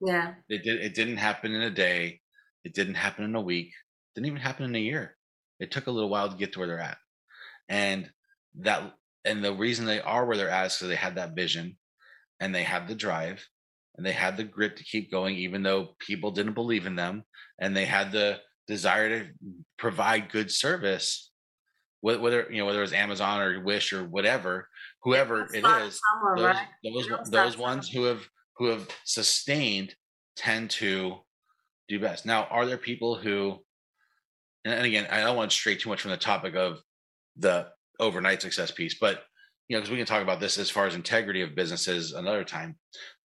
Yeah. 0.00 0.34
It 0.48 0.64
did 0.64 0.80
it 0.80 0.94
didn't 0.94 1.18
happen 1.18 1.52
in 1.52 1.62
a 1.62 1.70
day. 1.70 2.20
It 2.64 2.74
didn't 2.74 2.94
happen 2.94 3.24
in 3.24 3.34
a 3.34 3.40
week. 3.40 3.68
It 3.68 4.20
didn't 4.20 4.28
even 4.28 4.40
happen 4.40 4.64
in 4.64 4.74
a 4.74 4.80
year. 4.80 5.16
It 5.60 5.70
took 5.70 5.86
a 5.86 5.90
little 5.90 6.10
while 6.10 6.28
to 6.30 6.36
get 6.36 6.52
to 6.52 6.58
where 6.58 6.68
they're 6.68 6.80
at. 6.80 6.98
And 7.68 8.10
that 8.60 8.94
and 9.24 9.44
the 9.44 9.52
reason 9.52 9.86
they 9.86 10.00
are 10.00 10.24
where 10.24 10.36
they're 10.36 10.50
at 10.50 10.66
is 10.66 10.76
because 10.76 10.88
they 10.88 10.96
had 10.96 11.16
that 11.16 11.34
vision 11.34 11.76
and 12.40 12.54
they 12.54 12.64
have 12.64 12.88
the 12.88 12.94
drive 12.94 13.46
and 13.96 14.04
they 14.04 14.12
had 14.12 14.36
the 14.36 14.44
grit 14.44 14.76
to 14.78 14.84
keep 14.84 15.10
going 15.10 15.36
even 15.36 15.62
though 15.62 15.94
people 16.00 16.30
didn't 16.30 16.54
believe 16.54 16.86
in 16.86 16.96
them 16.96 17.22
and 17.60 17.76
they 17.76 17.84
had 17.84 18.10
the 18.10 18.38
desire 18.72 19.08
to 19.08 19.30
provide 19.78 20.30
good 20.30 20.50
service 20.50 21.30
whether 22.00 22.48
you 22.50 22.58
know 22.58 22.66
whether 22.66 22.82
it's 22.82 22.92
amazon 22.92 23.40
or 23.40 23.60
wish 23.60 23.92
or 23.92 24.04
whatever 24.04 24.68
whoever 25.02 25.42
it 25.54 25.56
is 25.56 25.62
those, 25.62 26.00
right? 26.42 26.66
those, 26.82 27.30
those 27.30 27.58
ones 27.58 27.88
who 27.88 28.04
have 28.04 28.26
who 28.56 28.66
have 28.66 28.88
sustained 29.04 29.94
tend 30.34 30.68
to 30.68 31.16
do 31.88 32.00
best 32.00 32.26
now 32.26 32.44
are 32.44 32.66
there 32.66 32.78
people 32.78 33.14
who 33.14 33.58
and 34.64 34.84
again 34.84 35.06
i 35.10 35.20
don't 35.20 35.36
want 35.36 35.50
to 35.50 35.56
stray 35.56 35.76
too 35.76 35.88
much 35.88 36.00
from 36.00 36.10
the 36.10 36.16
topic 36.16 36.56
of 36.56 36.80
the 37.36 37.68
overnight 38.00 38.42
success 38.42 38.70
piece 38.70 38.96
but 38.98 39.22
you 39.68 39.76
know 39.76 39.80
because 39.80 39.90
we 39.90 39.96
can 39.96 40.06
talk 40.06 40.22
about 40.22 40.40
this 40.40 40.58
as 40.58 40.70
far 40.70 40.86
as 40.86 40.94
integrity 40.94 41.42
of 41.42 41.54
businesses 41.54 42.12
another 42.12 42.42
time 42.42 42.74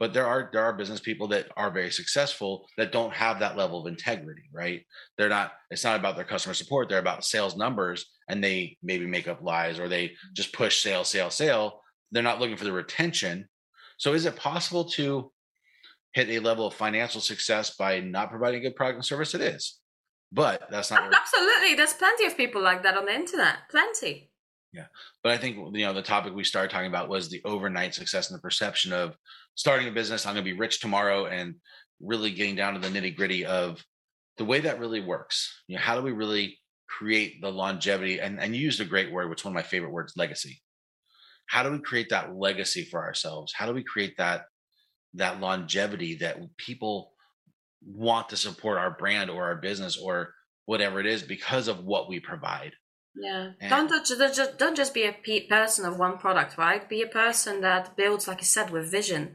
but 0.01 0.15
there 0.15 0.27
are 0.27 0.49
there 0.53 0.65
are 0.65 0.73
business 0.73 0.99
people 0.99 1.29
that 1.29 1.47
are 1.57 1.71
very 1.71 1.91
successful 1.91 2.67
that 2.79 2.91
don't 2.91 3.13
have 3.13 3.39
that 3.39 3.57
level 3.57 3.81
of 3.81 3.87
integrity 3.87 4.49
right? 4.53 4.83
They're 5.17 5.29
not 5.29 5.53
it's 5.71 5.85
not 5.85 6.01
about 6.01 6.17
their 6.17 6.25
customer 6.25 6.55
support 6.55 6.89
they're 6.89 6.99
about 6.99 7.25
sales 7.25 7.57
numbers 7.57 8.07
and 8.29 8.43
they 8.43 8.79
maybe 8.83 9.07
make 9.07 9.29
up 9.29 9.43
lies 9.43 9.79
or 9.79 9.89
they 9.89 10.13
just 10.35 10.53
push 10.53 10.83
sale 10.83 11.05
sale 11.05 11.31
sale. 11.31 11.83
They're 12.11 12.23
not 12.25 12.41
looking 12.41 12.57
for 12.57 12.65
the 12.65 12.73
retention. 12.73 13.47
So 13.99 14.15
is 14.15 14.25
it 14.25 14.35
possible 14.35 14.87
to 14.91 15.31
hit 16.15 16.31
a 16.31 16.41
level 16.41 16.67
of 16.67 16.75
financial 16.75 17.21
success 17.21 17.77
by 17.77 18.01
not 18.01 18.31
providing 18.31 18.63
good 18.63 18.75
product 18.75 18.97
and 18.97 19.05
service? 19.05 19.35
It 19.35 19.43
is. 19.43 19.79
But 20.33 20.63
that's 20.71 20.91
not 20.91 21.13
absolutely. 21.13 21.75
There's 21.75 21.93
plenty 21.93 22.27
of 22.27 22.37
people 22.37 22.63
like 22.63 22.83
that 22.85 22.97
on 22.97 23.05
the 23.05 23.15
internet. 23.15 23.57
Plenty 23.71 24.30
yeah. 24.73 24.87
But 25.23 25.33
I 25.33 25.37
think, 25.37 25.57
you 25.57 25.85
know, 25.85 25.93
the 25.93 26.03
topic 26.03 26.35
we 26.35 26.45
started 26.45 26.71
talking 26.71 26.89
about 26.89 27.09
was 27.09 27.29
the 27.29 27.43
overnight 27.45 27.95
success 27.95 28.31
and 28.31 28.39
the 28.39 28.43
perception 28.43 28.93
of 28.93 29.17
starting 29.55 29.89
a 29.89 29.93
business. 29.93 30.27
I'm 30.27 30.35
going 30.35 30.45
to 30.45 30.53
be 30.53 30.59
rich 30.59 30.81
tomorrow 30.81 31.27
and 31.27 31.57
really 32.01 32.31
getting 32.31 32.57
down 32.57 32.75
to 32.75 32.81
the 32.81 32.89
nitty 32.89 33.17
gritty 33.17 33.45
of 33.45 33.85
the 34.39 34.45
way 34.45 34.61
that 34.61 34.79
really 34.79 35.01
works. 35.01 35.63
You 35.67 35.77
know, 35.77 35.83
how 35.83 35.97
do 35.97 36.03
we 36.03 36.13
really 36.13 36.59
create 36.89 37.41
the 37.41 37.51
longevity? 37.51 38.21
And, 38.21 38.41
and 38.41 38.55
you 38.55 38.63
used 38.63 38.81
a 38.81 38.85
great 38.85 39.13
word, 39.13 39.29
which 39.29 39.45
one 39.45 39.53
of 39.53 39.57
my 39.57 39.63
favorite 39.63 39.93
words, 39.93 40.15
legacy. 40.17 40.63
How 41.47 41.65
do 41.65 41.73
we 41.73 41.81
create 41.81 42.11
that 42.11 42.35
legacy 42.35 42.85
for 42.85 43.05
ourselves? 43.05 43.53
How 43.53 43.67
do 43.67 43.75
we 43.75 43.83
create 43.83 44.17
that, 44.19 44.45
that 45.15 45.41
longevity 45.41 46.15
that 46.17 46.39
people 46.57 47.13
want 47.85 48.29
to 48.29 48.37
support 48.37 48.79
our 48.79 48.93
brand 48.93 49.31
or 49.31 49.45
our 49.45 49.57
business 49.57 49.97
or 49.97 50.33
whatever 50.67 51.01
it 51.01 51.07
is 51.07 51.23
because 51.23 51.67
of 51.67 51.85
what 51.85 52.09
we 52.09 52.21
provide? 52.21 52.73
Yeah. 53.15 53.53
And 53.61 53.89
don't 53.89 54.07
just 54.07 54.59
don't 54.59 54.77
just 54.77 54.95
be 54.95 55.05
a 55.05 55.41
person 55.49 55.85
of 55.85 55.99
one 55.99 56.19
product, 56.19 56.57
right? 56.57 56.89
Be 56.89 57.03
a 57.03 57.09
person 57.09 57.61
that 57.61 57.97
builds, 57.97 58.29
like 58.29 58.41
you 58.41 58.47
said, 58.47 58.71
with 58.71 58.91
vision, 58.91 59.35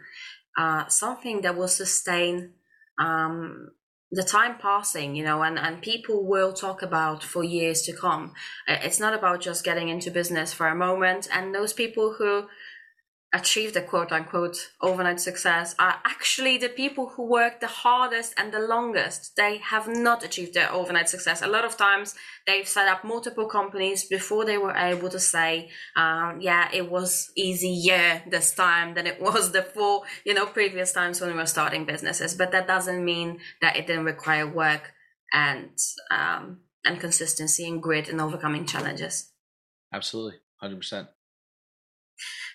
uh, 0.57 0.87
something 0.87 1.41
that 1.41 1.57
will 1.57 1.67
sustain 1.67 2.53
um, 2.99 3.71
the 4.11 4.23
time 4.23 4.57
passing, 4.59 5.15
you 5.15 5.23
know, 5.23 5.43
and, 5.43 5.59
and 5.59 5.81
people 5.81 6.25
will 6.25 6.53
talk 6.53 6.81
about 6.81 7.23
for 7.23 7.43
years 7.43 7.81
to 7.83 7.93
come. 7.93 8.33
It's 8.67 8.99
not 8.99 9.13
about 9.13 9.41
just 9.41 9.65
getting 9.65 9.89
into 9.89 10.09
business 10.09 10.53
for 10.53 10.67
a 10.67 10.75
moment. 10.75 11.27
And 11.31 11.53
those 11.53 11.73
people 11.73 12.15
who 12.17 12.47
achieve 13.35 13.73
the 13.73 13.81
quote 13.81 14.11
unquote 14.13 14.57
overnight 14.81 15.19
success 15.19 15.75
are 15.77 15.95
actually 16.05 16.57
the 16.57 16.69
people 16.69 17.09
who 17.09 17.23
work 17.29 17.59
the 17.59 17.67
hardest 17.67 18.33
and 18.37 18.53
the 18.53 18.59
longest. 18.59 19.35
They 19.35 19.57
have 19.57 19.87
not 19.87 20.23
achieved 20.23 20.53
their 20.53 20.71
overnight 20.71 21.09
success. 21.09 21.41
A 21.41 21.47
lot 21.47 21.65
of 21.65 21.75
times 21.75 22.15
they've 22.47 22.67
set 22.67 22.87
up 22.87 23.03
multiple 23.03 23.47
companies 23.47 24.05
before 24.05 24.45
they 24.45 24.57
were 24.57 24.75
able 24.75 25.09
to 25.09 25.19
say, 25.19 25.69
um, 25.97 26.39
yeah, 26.39 26.69
it 26.73 26.89
was 26.89 27.31
easier 27.35 28.23
this 28.29 28.53
time 28.53 28.93
than 28.93 29.05
it 29.05 29.21
was 29.27 29.51
the 29.51 29.63
four, 29.63 30.03
you 30.25 30.33
know, 30.33 30.45
previous 30.45 30.93
times 30.93 31.19
when 31.19 31.31
we 31.31 31.37
were 31.37 31.45
starting 31.45 31.85
businesses. 31.85 32.33
But 32.33 32.51
that 32.53 32.67
doesn't 32.67 33.03
mean 33.03 33.39
that 33.61 33.75
it 33.75 33.85
didn't 33.85 34.05
require 34.05 34.47
work 34.47 34.93
and, 35.33 35.77
um, 36.09 36.61
and 36.85 37.01
consistency 37.01 37.67
and 37.67 37.83
grit 37.83 38.07
and 38.07 38.21
overcoming 38.21 38.65
challenges. 38.65 39.31
Absolutely. 39.93 40.39
100%. 40.63 41.09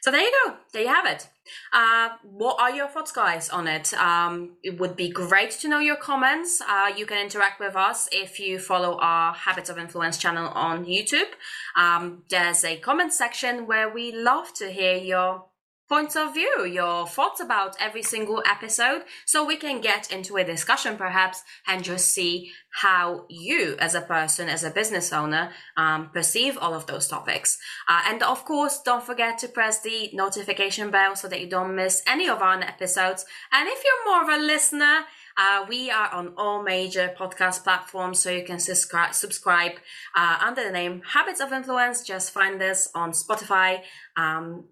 So 0.01 0.11
there 0.11 0.21
you 0.21 0.33
go. 0.45 0.57
There 0.73 0.83
you 0.83 0.89
have 0.89 1.07
it. 1.07 1.29
Uh, 1.73 2.11
what 2.23 2.61
are 2.61 2.71
your 2.71 2.89
thoughts, 2.89 3.13
guys, 3.13 3.51
on 3.51 3.67
it? 3.67 3.93
Um, 3.95 4.53
it 4.63 4.79
would 4.81 4.97
be 4.97 5.11
great 5.11 5.51
to 5.53 5.69
know 5.69 5.79
your 5.79 5.97
comments. 5.97 6.63
Uh, 6.67 6.93
you 6.97 7.07
can 7.07 7.19
interact 7.19 7.61
with 7.61 7.77
us 7.77 8.09
if 8.13 8.41
you 8.41 8.59
follow 8.59 8.99
our 9.01 9.35
Habits 9.35 9.69
of 9.69 9.79
Influence 9.79 10.17
channel 10.17 10.49
on 10.49 10.87
YouTube. 10.87 11.29
Um, 11.77 12.23
there's 12.31 12.65
a 12.65 12.77
comment 12.77 13.13
section 13.13 13.67
where 13.67 13.93
we 13.93 14.13
love 14.13 14.55
to 14.55 14.71
hear 14.71 14.97
your 14.97 15.45
points 15.91 16.15
of 16.15 16.33
view, 16.33 16.65
your 16.65 17.07
thoughts 17.07 17.41
about 17.41 17.77
every 17.81 18.03
single 18.03 18.43
episode, 18.47 19.03
so 19.27 19.45
we 19.45 19.57
can 19.57 19.81
get 19.81 20.11
into 20.13 20.37
a 20.37 20.45
discussion 20.45 20.97
perhaps 20.97 21.43
and 21.67 21.85
just 21.85 22.15
see 22.15 22.53
how 22.83 23.27
you, 23.29 23.77
as 23.81 23.95
a 23.97 24.01
person, 24.01 24.49
as 24.49 24.63
a 24.63 24.71
business 24.71 25.13
owner, 25.13 25.51
um, 25.77 26.09
perceive 26.11 26.57
all 26.57 26.75
of 26.75 26.87
those 26.87 27.09
topics. 27.09 27.59
Uh, 27.89 28.03
and 28.07 28.23
of 28.23 28.45
course, 28.45 28.81
don't 28.83 29.03
forget 29.03 29.37
to 29.39 29.49
press 29.49 29.81
the 29.81 30.11
notification 30.13 30.91
bell 30.91 31.17
so 31.17 31.27
that 31.27 31.41
you 31.41 31.49
don't 31.49 31.75
miss 31.75 32.03
any 32.07 32.29
of 32.29 32.41
our 32.41 32.61
episodes. 32.61 33.27
And 33.53 33.69
if 33.69 33.83
you're 33.85 34.13
more 34.13 34.23
of 34.23 34.41
a 34.41 34.43
listener, 34.43 35.01
uh, 35.37 35.65
we 35.69 35.91
are 35.91 36.13
on 36.13 36.35
all 36.37 36.63
major 36.63 37.13
podcast 37.19 37.65
platforms, 37.65 38.21
so 38.21 38.31
you 38.31 38.45
can 38.45 38.61
subscribe, 38.61 39.15
subscribe 39.15 39.73
uh, 40.17 40.39
under 40.41 40.63
the 40.63 40.71
name 40.71 41.03
Habits 41.15 41.41
of 41.41 41.53
Influence. 41.53 42.03
Just 42.03 42.31
find 42.31 42.63
us 42.63 42.89
on 42.95 43.13
Spotify, 43.13 43.81
um, 44.17 44.65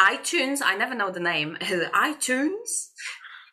iTunes. 0.00 0.60
I 0.64 0.76
never 0.76 0.94
know 0.94 1.10
the 1.10 1.20
name. 1.20 1.56
iTunes. 1.60 2.90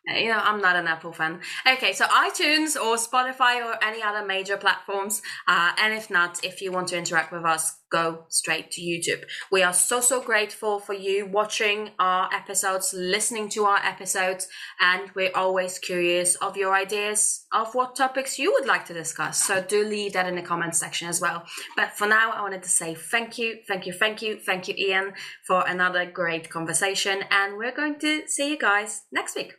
You 0.06 0.28
know, 0.28 0.38
I'm 0.38 0.60
not 0.60 0.76
an 0.76 0.86
Apple 0.86 1.12
fan. 1.12 1.40
Okay, 1.70 1.92
so 1.92 2.04
iTunes 2.06 2.76
or 2.76 2.96
Spotify 2.96 3.64
or 3.64 3.82
any 3.82 4.02
other 4.02 4.24
major 4.24 4.56
platforms. 4.56 5.20
Uh, 5.46 5.72
and 5.78 5.92
if 5.92 6.10
not, 6.10 6.42
if 6.44 6.62
you 6.62 6.72
want 6.72 6.88
to 6.88 6.98
interact 6.98 7.32
with 7.32 7.44
us, 7.44 7.76
go 7.90 8.24
straight 8.28 8.70
to 8.70 8.80
YouTube. 8.80 9.24
We 9.50 9.62
are 9.62 9.72
so, 9.72 10.00
so 10.00 10.20
grateful 10.20 10.78
for 10.78 10.94
you 10.94 11.26
watching 11.26 11.90
our 11.98 12.28
episodes, 12.32 12.94
listening 12.94 13.48
to 13.50 13.64
our 13.64 13.78
episodes, 13.78 14.48
and 14.80 15.10
we're 15.14 15.32
always 15.34 15.78
curious 15.78 16.34
of 16.36 16.56
your 16.56 16.74
ideas 16.74 17.46
of 17.52 17.74
what 17.74 17.96
topics 17.96 18.38
you 18.38 18.52
would 18.52 18.66
like 18.66 18.86
to 18.86 18.94
discuss. 18.94 19.44
So 19.44 19.62
do 19.62 19.84
leave 19.84 20.12
that 20.14 20.26
in 20.26 20.36
the 20.36 20.42
comment 20.42 20.74
section 20.74 21.08
as 21.08 21.20
well. 21.20 21.44
But 21.76 21.92
for 21.92 22.06
now, 22.06 22.32
I 22.32 22.42
wanted 22.42 22.62
to 22.62 22.68
say 22.68 22.94
thank 22.94 23.38
you, 23.38 23.58
thank 23.66 23.86
you, 23.86 23.92
thank 23.92 24.22
you, 24.22 24.38
thank 24.38 24.68
you, 24.68 24.74
Ian, 24.76 25.12
for 25.46 25.66
another 25.66 26.06
great 26.06 26.50
conversation. 26.50 27.22
And 27.30 27.56
we're 27.56 27.74
going 27.74 27.98
to 28.00 28.26
see 28.26 28.50
you 28.50 28.58
guys 28.58 29.02
next 29.12 29.36
week. 29.36 29.57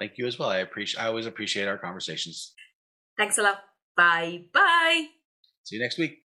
Thank 0.00 0.16
you 0.16 0.26
as 0.26 0.38
well. 0.38 0.48
I 0.48 0.58
appreciate 0.58 1.00
I 1.02 1.06
always 1.06 1.26
appreciate 1.26 1.68
our 1.68 1.78
conversations. 1.78 2.54
Thanks 3.18 3.36
a 3.38 3.42
lot. 3.42 3.58
Bye. 3.96 4.44
Bye. 4.52 5.08
See 5.64 5.76
you 5.76 5.82
next 5.82 5.98
week. 5.98 6.19